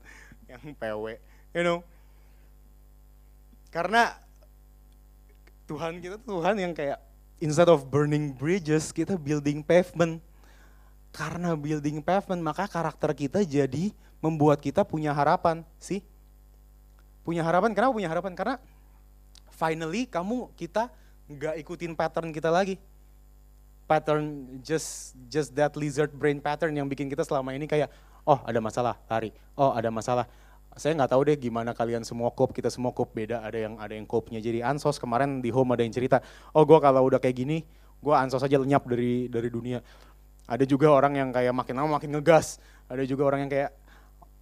[0.49, 1.21] yang PW
[1.53, 1.81] you know
[3.69, 4.17] karena
[5.69, 10.23] Tuhan kita Tuhan yang kayak instead of burning bridges, kita building pavement.
[11.15, 13.91] Karena building pavement, maka karakter kita jadi
[14.23, 16.05] membuat kita punya harapan, sih.
[17.25, 18.33] Punya harapan, kenapa punya harapan?
[18.37, 18.55] Karena
[19.57, 20.93] finally kamu, kita
[21.29, 22.77] nggak ikutin pattern kita lagi.
[23.89, 27.89] Pattern just just that lizard brain pattern yang bikin kita selama ini kayak,
[28.29, 29.33] oh ada masalah, lari.
[29.57, 30.29] Oh ada masalah,
[30.79, 33.93] saya nggak tahu deh gimana kalian semua kop kita semua kop beda ada yang ada
[33.93, 36.23] yang kopnya jadi ansos kemarin di home ada yang cerita
[36.55, 37.59] oh gue kalau udah kayak gini
[37.99, 39.83] gue ansos aja lenyap dari dari dunia.
[40.49, 42.63] Ada juga orang yang kayak makin lama makin ngegas.
[42.89, 43.71] Ada juga orang yang kayak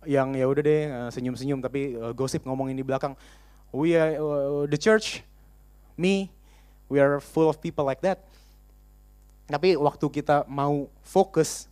[0.07, 1.59] yang ya udah deh eh, senyum-senyum.
[1.64, 3.16] Tapi uh, gosip ngomongin di belakang
[3.74, 5.26] we are uh, the church
[5.99, 6.30] me
[6.87, 8.22] we are full of people like that.
[9.51, 11.70] Tapi waktu kita mau fokus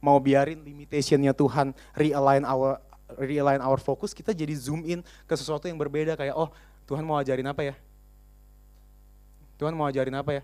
[0.00, 2.76] mau biarin limitationnya Tuhan realign our
[3.18, 6.50] realign our focus, kita jadi zoom in ke sesuatu yang berbeda kayak oh
[6.84, 7.74] Tuhan mau ajarin apa ya?
[9.56, 10.42] Tuhan mau ajarin apa ya?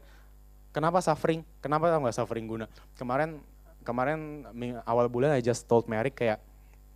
[0.71, 1.43] Kenapa suffering?
[1.59, 2.67] Kenapa nggak suffering guna?
[2.95, 3.43] Kemarin
[3.83, 4.47] kemarin
[4.87, 6.39] awal bulan I just told Mary kayak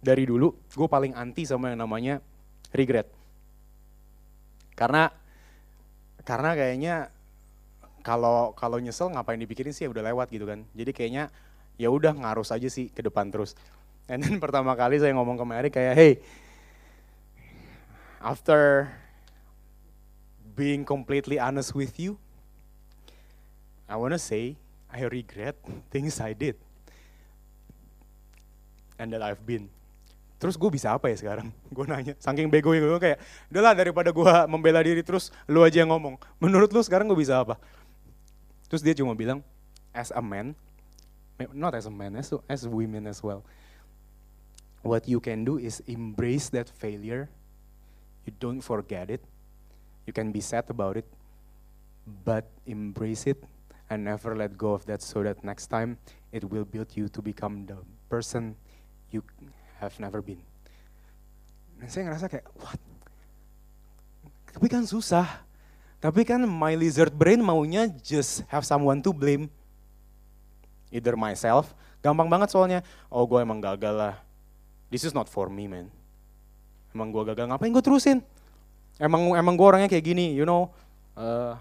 [0.04, 2.20] dari dulu gue paling anti sama yang namanya
[2.70, 3.08] regret.
[4.76, 5.10] Karena
[6.24, 6.94] karena kayaknya
[8.04, 10.62] kalau kalau nyesel ngapain dipikirin sih ya udah lewat gitu kan.
[10.76, 11.32] Jadi kayaknya
[11.80, 13.56] ya udah ngarus aja sih ke depan terus.
[14.04, 16.12] And then pertama kali saya ngomong ke Mary kayak, hey,
[18.20, 18.92] after
[20.52, 22.20] being completely honest with you,
[23.88, 24.60] I wanna say
[24.92, 25.56] I regret
[25.88, 26.60] things I did
[29.00, 29.72] and that I've been.
[30.36, 31.48] Terus gue bisa apa ya sekarang?
[31.74, 33.16] Gue nanya, saking bego gue kayak,
[33.48, 36.20] udahlah daripada gue membela diri terus lu aja yang ngomong.
[36.36, 37.56] Menurut lu sekarang gue bisa apa?
[38.68, 39.40] Terus dia cuma bilang,
[39.96, 40.52] as a man,
[41.56, 43.40] not as a man, as, as women as well
[44.84, 47.32] what you can do is embrace that failure.
[48.28, 49.24] You don't forget it.
[50.04, 51.08] You can be sad about it,
[52.24, 53.40] but embrace it
[53.88, 55.96] and never let go of that so that next time
[56.32, 57.80] it will build you to become the
[58.12, 58.54] person
[59.08, 59.24] you
[59.80, 60.40] have never been.
[61.80, 62.80] Dan saya ngerasa kayak, what?
[64.52, 65.26] Tapi kan susah.
[65.98, 69.48] Tapi kan my lizard brain maunya just have someone to blame.
[70.92, 71.72] Either myself,
[72.04, 74.23] gampang banget soalnya, oh gue emang gagal lah
[74.94, 75.90] this is not for me man.
[76.94, 78.22] Emang gue gagal ngapain gue terusin?
[79.02, 80.70] Emang emang gue orangnya kayak gini, you know,
[81.18, 81.58] uh,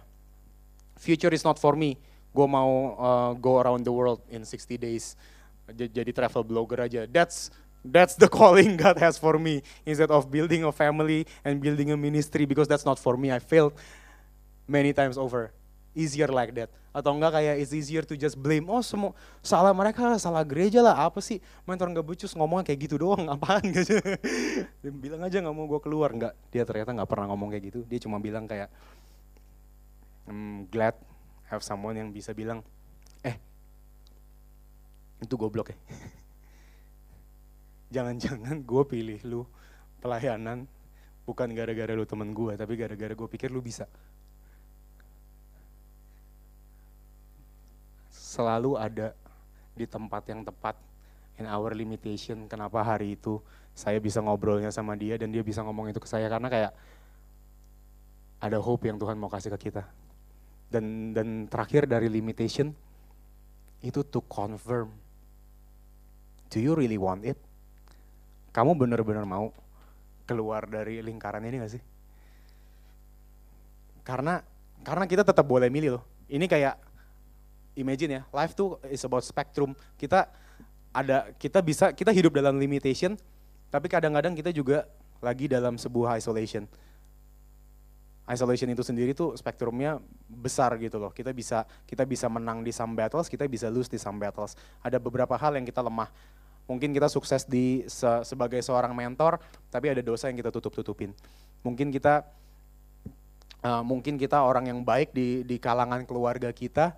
[1.01, 1.97] future is not for me.
[2.29, 5.17] Gue mau uh, go around the world in 60 days,
[5.65, 7.09] jadi travel blogger aja.
[7.09, 7.49] That's
[7.81, 11.97] that's the calling God has for me instead of building a family and building a
[11.97, 13.33] ministry because that's not for me.
[13.33, 13.73] I failed
[14.69, 15.49] many times over.
[15.93, 16.69] Easier like that.
[16.93, 21.05] Atau enggak kayak it's easier to just blame oh semua salah mereka salah gereja lah
[21.05, 21.41] apa sih?
[21.65, 23.97] Mentor nggak becus ngomongnya kayak gitu doang apaan gitu.
[24.81, 26.09] Bilang aja nggak mau gue keluar.
[26.13, 27.79] Nggak dia ternyata nggak pernah ngomong kayak gitu.
[27.85, 28.69] Dia cuma bilang kayak
[30.29, 30.97] I'm glad
[31.49, 32.65] have someone yang bisa bilang
[33.21, 33.37] eh
[35.21, 35.77] itu goblok ya.
[38.01, 39.41] Jangan-jangan gue pilih lu
[40.01, 40.65] pelayanan
[41.23, 43.87] bukan gara-gara lu temen gue, tapi gara-gara gue pikir lu bisa.
[48.33, 49.13] Selalu ada
[49.77, 50.73] di tempat yang tepat
[51.37, 52.49] in our limitation.
[52.49, 53.37] Kenapa hari itu
[53.77, 56.73] saya bisa ngobrolnya sama dia dan dia bisa ngomong itu ke saya karena kayak
[58.41, 59.85] ada hope yang Tuhan mau kasih ke kita.
[60.73, 62.73] Dan dan terakhir dari limitation
[63.85, 64.89] itu to confirm.
[66.49, 67.37] Do you really want it?
[68.49, 69.53] Kamu benar-benar mau
[70.25, 71.83] keluar dari lingkaran ini gak sih?
[74.01, 74.41] Karena
[74.81, 76.03] karena kita tetap boleh milih loh.
[76.33, 76.92] Ini kayak
[77.75, 79.73] imagine ya, life tuh is about spectrum.
[79.97, 80.29] Kita
[80.93, 83.17] ada kita bisa kita hidup dalam limitation,
[83.73, 84.85] tapi kadang-kadang kita juga
[85.23, 86.69] lagi dalam sebuah isolation.
[88.23, 89.99] Isolation itu sendiri tuh spektrumnya
[90.31, 91.11] besar gitu loh.
[91.11, 94.55] Kita bisa kita bisa menang di some battles, kita bisa lose di some battles.
[94.79, 96.07] Ada beberapa hal yang kita lemah.
[96.63, 101.11] Mungkin kita sukses di se sebagai seorang mentor, tapi ada dosa yang kita tutup-tutupin.
[101.67, 102.23] Mungkin kita
[103.67, 106.95] uh, mungkin kita orang yang baik di di kalangan keluarga kita,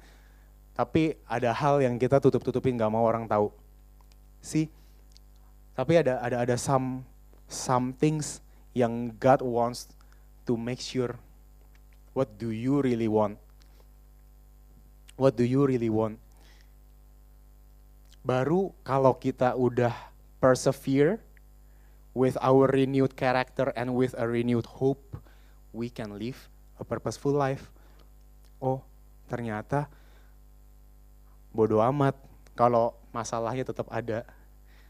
[0.76, 3.48] tapi ada hal yang kita tutup-tutupin nggak mau orang tahu.
[4.44, 4.68] Sih,
[5.72, 7.08] tapi ada ada ada some
[7.48, 8.44] some things
[8.76, 9.88] yang God wants
[10.44, 11.16] to make sure
[12.12, 13.40] what do you really want?
[15.16, 16.20] What do you really want?
[18.20, 19.96] Baru kalau kita udah
[20.44, 21.24] persevere
[22.12, 25.16] with our renewed character and with a renewed hope,
[25.72, 27.72] we can live a purposeful life.
[28.60, 28.84] Oh,
[29.32, 29.88] ternyata
[31.56, 32.20] bodoh amat
[32.60, 34.28] kalau masalahnya tetap ada.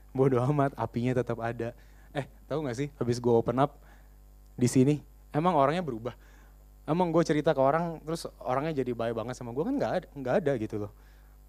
[0.09, 1.77] Bodoh amat, apinya tetap ada.
[2.15, 3.77] Eh, tahu gak sih, habis gue open up
[4.57, 6.17] di sini, emang orangnya berubah.
[6.87, 10.07] Emang gue cerita ke orang, terus orangnya jadi baik banget sama gue kan nggak ada,
[10.15, 10.91] nggak ada gitu loh.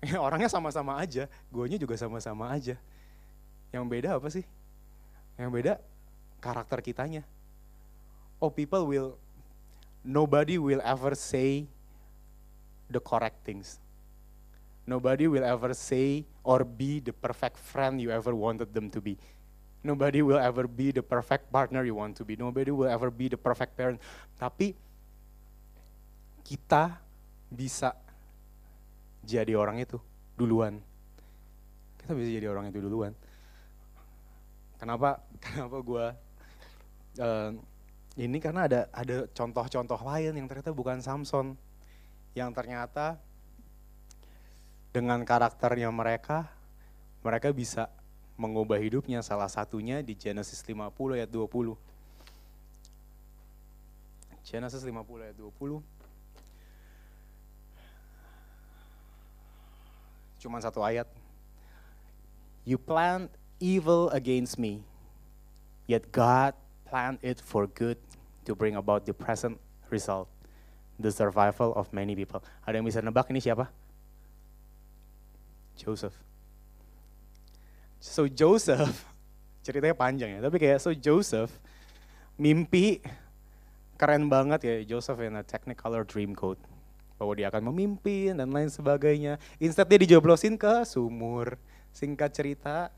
[0.26, 2.74] orangnya sama-sama aja, guanya juga sama-sama aja.
[3.70, 4.44] Yang beda apa sih?
[5.38, 5.72] Yang beda
[6.40, 7.22] karakter kitanya.
[8.40, 9.16] Oh, people will,
[10.04, 11.68] nobody will ever say
[12.90, 13.80] the correct things.
[14.86, 19.18] Nobody will ever say or be the perfect friend you ever wanted them to be.
[19.82, 22.38] Nobody will ever be the perfect partner you want to be.
[22.38, 23.98] Nobody will ever be the perfect parent.
[24.38, 24.78] Tapi
[26.46, 27.02] kita
[27.50, 27.98] bisa
[29.26, 29.98] jadi orang itu
[30.38, 30.78] duluan.
[31.98, 33.10] Kita bisa jadi orang itu duluan.
[34.78, 35.18] Kenapa?
[35.42, 36.06] Kenapa gue
[37.18, 37.50] uh,
[38.16, 41.58] ini karena ada ada contoh-contoh lain yang ternyata bukan Samson,
[42.38, 43.18] yang ternyata
[44.96, 46.48] dengan karakternya mereka,
[47.20, 47.92] mereka bisa
[48.40, 49.20] mengubah hidupnya.
[49.20, 50.88] Salah satunya di Genesis 50
[51.20, 51.76] ayat 20.
[54.40, 55.84] Genesis 50 ayat 20.
[60.40, 61.04] Cuma satu ayat.
[62.64, 63.28] You planned
[63.60, 64.80] evil against me,
[65.84, 66.56] yet God
[66.88, 68.00] planned it for good
[68.48, 69.60] to bring about the present
[69.92, 70.32] result,
[70.96, 72.40] the survival of many people.
[72.64, 73.68] Ada yang bisa nebak ini siapa?
[75.76, 76.16] Joseph.
[78.00, 79.04] So Joseph,
[79.64, 81.52] ceritanya panjang ya, tapi kayak so Joseph
[82.36, 83.00] mimpi
[83.96, 86.60] keren banget ya Joseph in a technicolor dream code.
[87.16, 89.40] Bahwa dia akan memimpin dan lain sebagainya.
[89.56, 91.56] Instead dia dijoblosin ke sumur.
[91.96, 92.92] Singkat cerita,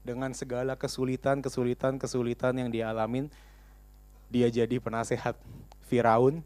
[0.00, 3.28] dengan segala kesulitan, kesulitan, kesulitan yang dia alamin,
[4.32, 5.36] dia jadi penasehat
[5.86, 6.42] Firaun.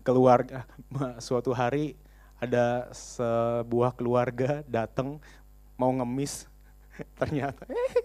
[0.00, 0.64] Keluarga
[1.24, 1.92] suatu hari
[2.40, 5.20] ada sebuah keluarga datang
[5.76, 6.48] mau ngemis
[7.20, 8.04] ternyata eh,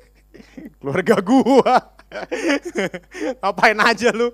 [0.77, 1.95] keluarga gua.
[3.41, 4.29] Ngapain aja lu?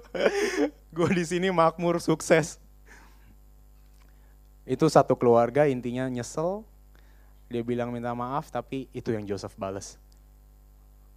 [0.91, 2.59] Gua di sini makmur sukses.
[4.67, 6.67] Itu satu keluarga intinya nyesel.
[7.47, 10.01] Dia bilang minta maaf tapi itu yang Joseph balas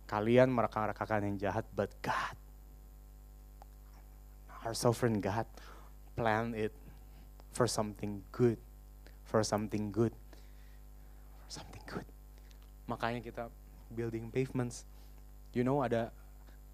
[0.04, 2.36] kalian mereka-rekakan yang jahat but God
[4.64, 5.48] our sovereign God
[6.16, 6.72] planned it
[7.56, 8.60] for something good
[9.34, 10.14] for something good.
[11.42, 12.06] For something good.
[12.86, 13.50] Makanya kita
[13.90, 14.86] building pavements.
[15.50, 16.14] You know ada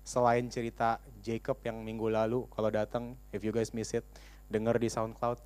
[0.04, 4.04] selain cerita Jacob yang minggu lalu kalau datang if you guys miss it
[4.52, 5.40] dengar di SoundCloud.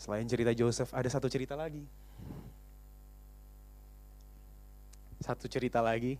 [0.00, 1.84] Selain cerita Joseph ada satu cerita lagi.
[5.20, 6.16] Satu cerita lagi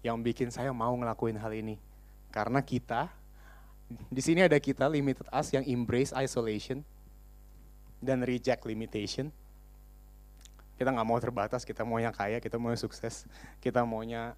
[0.00, 1.76] yang bikin saya mau ngelakuin hal ini.
[2.32, 3.12] Karena kita
[4.08, 6.80] di sini ada kita limited us yang embrace isolation
[8.04, 9.32] dan reject limitation.
[10.76, 13.24] Kita nggak mau terbatas, kita maunya kaya, kita mau sukses,
[13.64, 14.36] kita maunya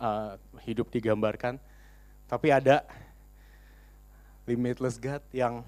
[0.00, 0.34] uh,
[0.66, 1.60] hidup digambarkan.
[2.26, 2.82] Tapi ada
[4.48, 5.62] limitless God yang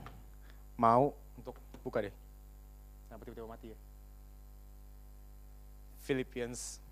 [0.74, 1.54] mau untuk
[1.86, 2.14] buka deh.
[3.06, 3.78] Kenapa tiba-tiba mati ya?
[6.02, 6.82] Philippians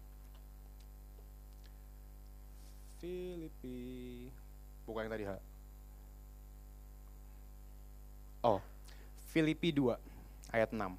[3.01, 4.28] Filipi.
[4.85, 5.37] Bukan yang tadi, ha?
[8.45, 8.61] Oh,
[9.33, 10.10] Filipi 2
[10.51, 10.98] ayat 6.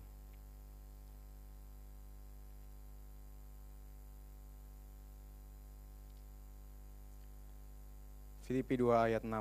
[8.51, 9.31] Filipi 2 ayat 6.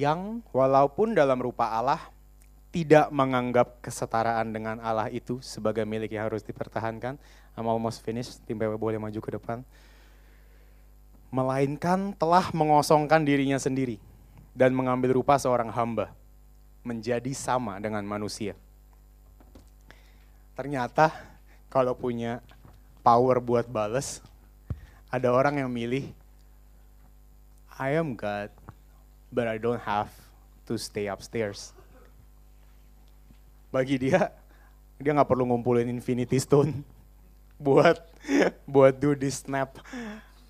[0.00, 2.00] Yang walaupun dalam rupa Allah
[2.74, 7.14] tidak menganggap kesetaraan dengan Allah itu sebagai milik yang harus dipertahankan.
[7.54, 9.62] I'm almost finished, tim PW boleh maju ke depan.
[11.30, 14.02] Melainkan telah mengosongkan dirinya sendiri
[14.58, 16.10] dan mengambil rupa seorang hamba,
[16.84, 18.54] menjadi sama dengan manusia.
[20.54, 21.10] Ternyata
[21.72, 22.44] kalau punya
[23.02, 24.22] power buat bales,
[25.10, 26.12] ada orang yang milih,
[27.74, 28.54] I am God,
[29.34, 30.12] but I don't have
[30.70, 31.74] to stay upstairs
[33.74, 34.30] bagi dia
[35.02, 36.86] dia nggak perlu ngumpulin infinity stone
[37.66, 37.98] buat
[38.62, 39.82] buat do this snap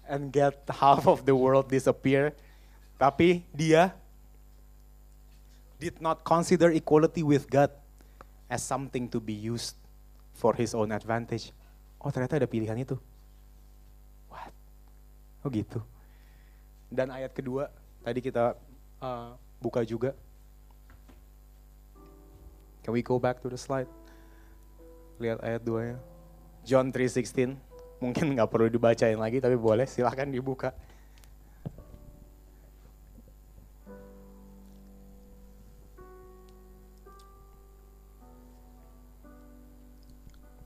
[0.05, 2.37] and get half of the world disappear
[3.01, 3.97] tapi dia
[5.85, 7.69] did not consider equality with God
[8.49, 9.77] as something to be used
[10.33, 11.53] for his own advantage
[12.01, 12.97] oh ternyata ada pilihan itu
[14.33, 14.53] what
[15.45, 15.85] oh gitu
[16.89, 17.69] dan ayat kedua
[18.01, 18.57] tadi kita
[19.05, 20.17] uh, buka juga
[22.85, 23.89] Can we go back to the slide?
[25.17, 25.97] Lihat ayat 2 ya.
[26.69, 27.57] John 3:16.
[27.97, 30.77] Mungkin nggak perlu dibacain lagi tapi boleh silahkan dibuka.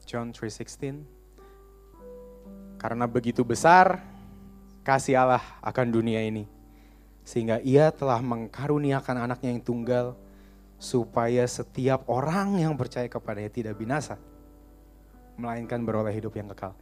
[0.09, 1.04] John 3:16
[2.80, 4.00] Karena begitu besar
[4.80, 6.48] kasih Allah akan dunia ini
[7.28, 10.16] sehingga ia telah mengkaruniakan anaknya yang tunggal
[10.80, 14.16] supaya setiap orang yang percaya kepadanya tidak binasa,
[15.36, 16.72] melainkan beroleh hidup yang kekal.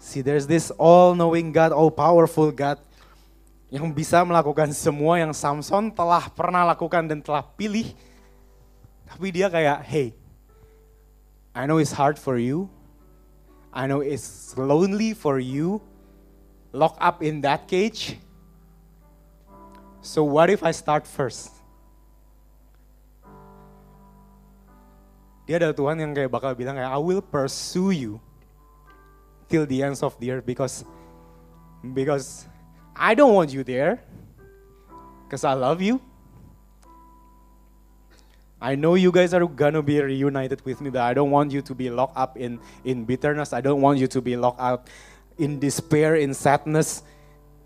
[0.00, 2.80] See, there's this all-knowing God, all-powerful God,
[3.68, 7.92] yang bisa melakukan semua yang Samson telah pernah lakukan dan telah pilih.
[9.04, 10.16] Tapi dia kayak, hey,
[11.54, 12.68] I know it's hard for you.
[13.72, 15.80] I know it's lonely for you.
[16.74, 18.18] locked up in that cage.
[20.02, 21.54] So what if I start first?
[25.46, 28.12] Dia adalah Tuhan yang kayak bakal bilang kayak I will pursue you
[29.46, 30.88] till the ends of the earth because
[31.94, 32.48] because
[32.96, 34.00] I don't want you there
[35.24, 36.00] because I love you.
[38.64, 41.60] I know you guys are gonna be reunited with me, but I don't want you
[41.60, 42.56] to be locked up in,
[42.88, 43.52] in bitterness.
[43.52, 44.88] I don't want you to be locked out
[45.36, 47.04] in despair, in sadness,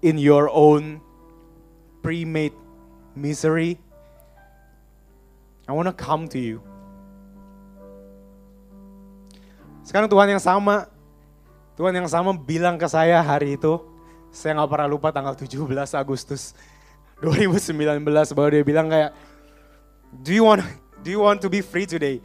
[0.02, 0.98] in your own
[2.02, 2.50] pre-made
[3.14, 3.78] misery.
[5.68, 6.58] I want to come to you.
[9.86, 10.90] Sekarang Tuhan yang sama,
[11.78, 13.78] Tuhan yang sama bilang ke saya hari itu,
[14.34, 15.62] saya nggak pernah lupa tanggal 17
[15.94, 16.58] Agustus
[17.22, 18.02] 2019
[18.34, 19.14] bahwa dia bilang kayak,
[20.26, 20.66] do you want
[21.02, 22.20] do you want to be free today?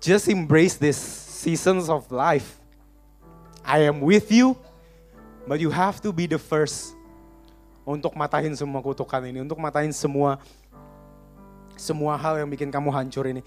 [0.00, 2.58] Just embrace this seasons of life.
[3.64, 4.56] I am with you,
[5.46, 6.96] but you have to be the first
[7.84, 10.40] untuk matahin semua kutukan ini, untuk matahin semua
[11.76, 13.44] semua hal yang bikin kamu hancur ini.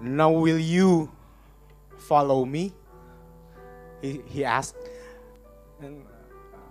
[0.00, 1.08] Now will you
[2.08, 2.72] follow me?
[4.00, 4.78] He, he asked.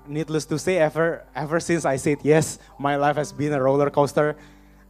[0.08, 3.91] Needless to say, ever ever since I said yes, my life has been a roller
[3.91, 4.39] coaster.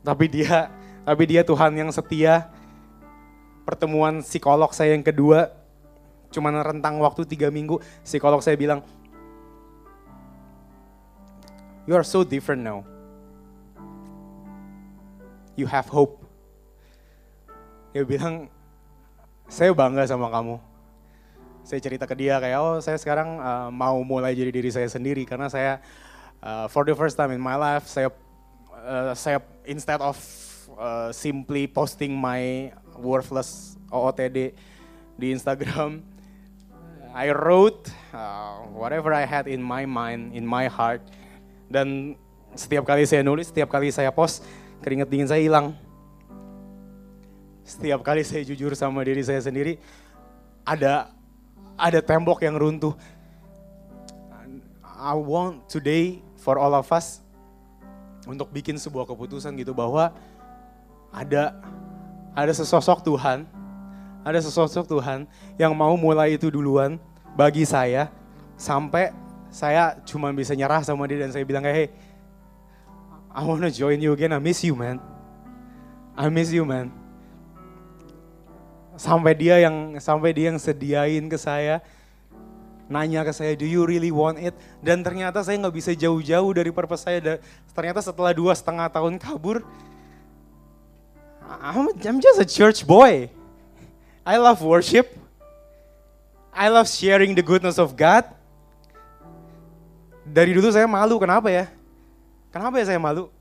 [0.06, 0.70] Tapi dia,
[1.02, 2.54] tapi dia Tuhan yang setia.
[3.66, 5.52] Pertemuan psikolog saya yang kedua,
[6.32, 8.80] cuman rentang waktu tiga minggu, psikolog saya bilang,
[11.84, 12.88] you are so different now.
[15.58, 16.28] You have hope
[17.98, 18.46] dia bilang
[19.50, 20.62] saya bangga sama kamu
[21.68, 25.28] saya cerita ke dia kayak oh saya sekarang uh, mau mulai jadi diri saya sendiri
[25.28, 25.84] karena saya
[26.40, 28.08] uh, for the first time in my life saya
[28.72, 30.16] uh, saya instead of
[30.80, 34.56] uh, simply posting my worthless OOTD
[35.20, 36.08] di Instagram
[37.18, 41.02] I wrote uh, whatever I had in my mind in my heart.
[41.66, 42.14] Dan
[42.54, 44.46] setiap kali saya nulis setiap kali saya post
[44.86, 45.74] keringat dingin saya hilang.
[47.66, 49.82] Setiap kali saya jujur sama diri saya sendiri,
[50.62, 51.10] ada
[51.78, 52.98] ada tembok yang runtuh.
[54.98, 57.22] I want today for all of us
[58.26, 60.10] untuk bikin sebuah keputusan gitu bahwa
[61.14, 61.54] ada
[62.34, 63.46] ada sesosok Tuhan,
[64.26, 65.30] ada sesosok Tuhan
[65.62, 66.98] yang mau mulai itu duluan
[67.38, 68.10] bagi saya
[68.58, 69.14] sampai
[69.54, 71.90] saya cuma bisa nyerah sama dia dan saya bilang kayak hey
[73.38, 74.98] I wanna join you again, I miss you man.
[76.18, 77.07] I miss you man
[78.98, 81.80] sampai dia yang sampai dia yang sediain ke saya
[82.88, 84.56] nanya ke saya, do you really want it?
[84.80, 87.20] Dan ternyata saya nggak bisa jauh-jauh dari purpose saya.
[87.20, 87.38] Dan
[87.76, 89.62] ternyata setelah dua setengah tahun kabur,
[91.48, 93.28] I'm, I'm just a church boy.
[94.28, 95.16] I love worship.
[96.52, 98.26] I love sharing the goodness of God.
[100.28, 101.72] Dari dulu saya malu, kenapa ya?
[102.52, 103.32] Kenapa ya saya malu?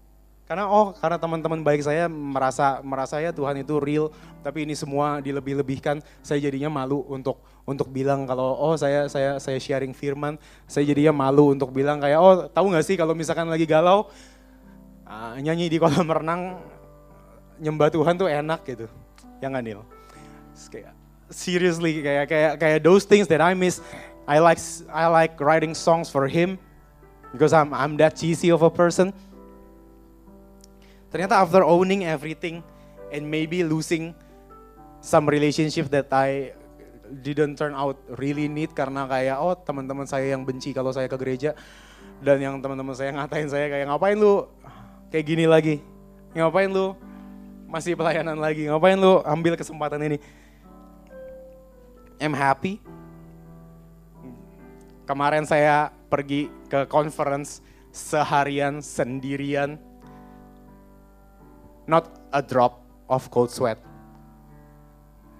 [0.46, 4.14] Karena oh karena teman-teman baik saya merasa merasa ya Tuhan itu real,
[4.46, 9.58] tapi ini semua dilebih-lebihkan, saya jadinya malu untuk untuk bilang kalau oh saya saya saya
[9.58, 10.38] sharing firman,
[10.70, 14.06] saya jadinya malu untuk bilang kayak oh tahu nggak sih kalau misalkan lagi galau
[15.02, 16.62] uh, nyanyi di kolam renang
[17.58, 18.86] nyembah Tuhan tuh enak gitu.
[19.42, 19.82] yang nggak?
[20.70, 20.94] Kayak
[21.28, 23.82] seriously kayak kayak kayak those things that I miss.
[24.30, 26.58] I like I like writing songs for him
[27.34, 29.10] because I'm I'm that cheesy of a person
[31.10, 32.60] Ternyata after owning everything
[33.14, 34.12] and maybe losing
[34.98, 36.50] some relationship that I
[37.22, 41.14] didn't turn out really need karena kayak oh teman-teman saya yang benci kalau saya ke
[41.14, 41.54] gereja
[42.18, 44.48] dan yang teman-teman saya ngatain saya kayak ngapain lu?
[45.12, 45.76] Kayak gini lagi.
[46.34, 46.96] Ngapain lu?
[47.70, 48.66] Masih pelayanan lagi.
[48.66, 50.18] Ngapain lu ambil kesempatan ini?
[52.16, 52.80] I'm happy.
[55.06, 57.62] Kemarin saya pergi ke conference
[57.94, 59.78] seharian sendirian
[61.86, 63.78] not a drop of cold sweat.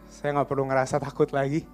[0.07, 1.67] Saya nggak perlu ngerasa takut lagi.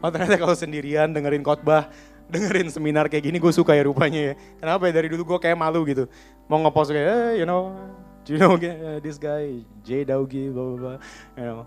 [0.00, 1.90] Oh ternyata kalau sendirian dengerin khotbah,
[2.30, 4.34] dengerin seminar kayak gini gue suka ya rupanya ya.
[4.62, 6.06] Kenapa ya dari dulu gue kayak malu gitu.
[6.46, 7.74] Mau ngepost kayak, eh, you know,
[8.22, 8.54] do you know
[9.04, 10.98] this guy, J Daugi, blah blah blah,
[11.34, 11.60] you know.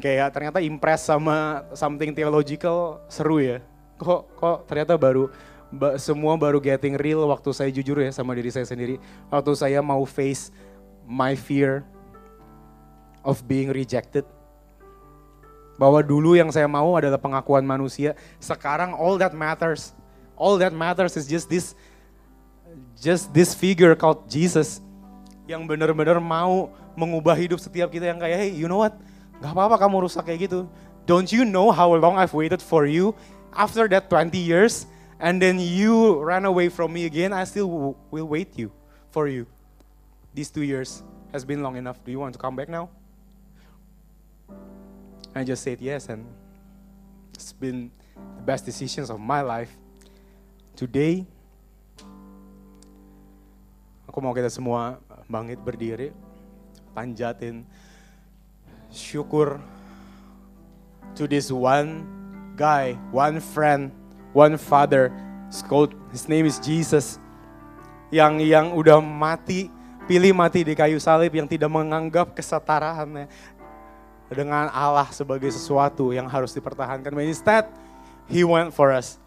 [0.00, 3.60] Kayak ternyata impress sama something theological seru ya.
[4.00, 5.28] Kok kok ternyata baru
[6.00, 8.96] semua baru getting real waktu saya jujur ya sama diri saya sendiri.
[9.28, 10.48] Waktu saya mau face
[11.08, 11.84] my fear
[13.24, 14.24] of being rejected.
[15.74, 19.90] Bahwa dulu yang saya mau adalah pengakuan manusia, sekarang all that matters,
[20.38, 21.74] all that matters is just this
[22.98, 24.78] just this figure called Jesus
[25.50, 28.94] yang benar-benar mau mengubah hidup setiap kita yang kayak, hey, you know what?
[29.42, 30.70] Gak apa-apa kamu rusak kayak gitu.
[31.04, 33.12] Don't you know how long I've waited for you?
[33.52, 34.88] After that 20 years,
[35.20, 38.72] and then you ran away from me again, I still will wait you
[39.10, 39.46] for you
[40.34, 42.02] these two years has been long enough.
[42.02, 42.90] Do you want to come back now?
[45.34, 46.26] I just said yes, and
[47.32, 49.70] it's been the best decisions of my life.
[50.74, 51.26] Today,
[54.10, 54.98] aku mau kita semua
[55.30, 56.10] bangkit berdiri,
[56.94, 57.66] panjatin
[58.90, 59.58] syukur
[61.14, 62.06] to this one
[62.58, 63.90] guy, one friend,
[64.34, 65.14] one father.
[66.10, 67.22] His name is Jesus.
[68.10, 69.70] Yang yang udah mati
[70.04, 73.28] pilih mati di kayu salib yang tidak menganggap kesetaraannya
[74.28, 77.12] dengan Allah sebagai sesuatu yang harus dipertahankan.
[77.12, 77.64] But instead,
[78.24, 79.20] He went for us.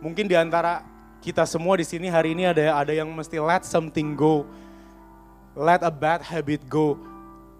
[0.00, 0.84] Mungkin di antara
[1.20, 4.44] kita semua di sini hari ini ada ada yang mesti let something go.
[5.56, 6.96] Let a bad habit go.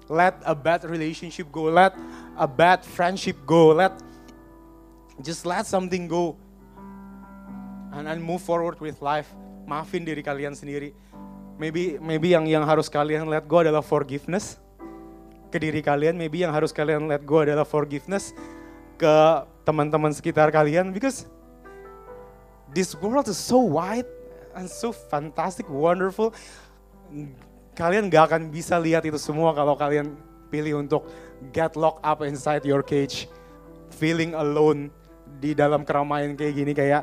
[0.09, 1.73] Let a bad relationship go.
[1.73, 1.97] Let
[2.37, 3.73] a bad friendship go.
[3.73, 3.97] Let
[5.25, 6.37] just let something go.
[7.95, 9.31] And, and move forward with life.
[9.65, 10.93] Maafin diri kalian sendiri
[11.55, 14.59] Maybe maybe yang yang harus kalian let go adalah forgiveness
[15.55, 16.19] ke diri kalian.
[16.19, 18.35] Maybe yang harus kalian let go adalah forgiveness
[18.99, 19.15] ke
[19.63, 21.31] teman-teman sekitar kalian because
[22.75, 24.07] this world is so wide
[24.59, 26.35] and so fantastic, wonderful.
[27.75, 30.15] Kalian gak akan bisa lihat itu semua kalau kalian
[30.51, 31.07] pilih untuk
[31.51, 33.27] get locked up inside your cage,
[33.95, 34.91] feeling alone
[35.39, 37.03] di dalam keramaian kayak gini kayak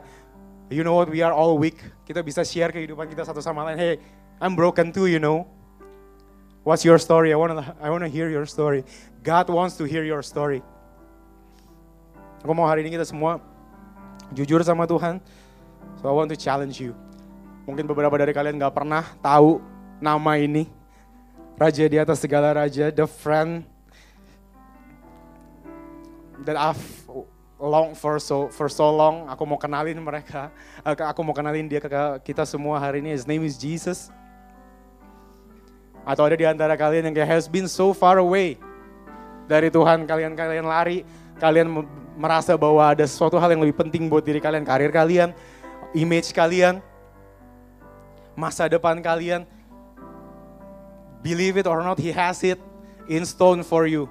[0.72, 1.80] you know what we are all weak.
[2.08, 3.80] Kita bisa share kehidupan kita satu sama lain.
[3.80, 3.96] Hey,
[4.42, 5.46] I'm broken too, you know.
[6.66, 7.30] What's your story?
[7.30, 8.82] I want to I want to hear your story.
[9.22, 10.66] God wants to hear your story.
[12.42, 13.38] Aku mau hari ini kita semua
[14.34, 15.22] jujur sama Tuhan.
[16.02, 16.98] So I want to challenge you.
[17.70, 19.62] Mungkin beberapa dari kalian gak pernah tahu
[20.02, 20.66] nama ini.
[21.62, 23.62] Raja di atas segala raja, the friend
[26.42, 26.82] that I've
[27.62, 29.30] long for so for so long.
[29.30, 30.50] Aku mau kenalin mereka.
[30.82, 31.90] Aku mau kenalin dia ke
[32.26, 33.14] kita semua hari ini.
[33.14, 34.10] His name is Jesus.
[36.02, 38.58] Atau ada di antara kalian yang kayak has been so far away
[39.46, 41.06] dari Tuhan, kalian-kalian lari,
[41.38, 41.86] kalian
[42.18, 45.36] merasa bahwa ada sesuatu hal yang lebih penting buat diri kalian, karir kalian,
[45.94, 46.80] image kalian,
[48.34, 49.44] masa depan kalian.
[51.22, 52.58] Believe it or not, He has it
[53.06, 54.10] in stone for you.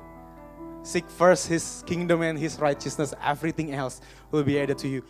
[0.86, 3.98] Seek first His kingdom and His righteousness, everything else
[4.30, 5.02] will be added to you.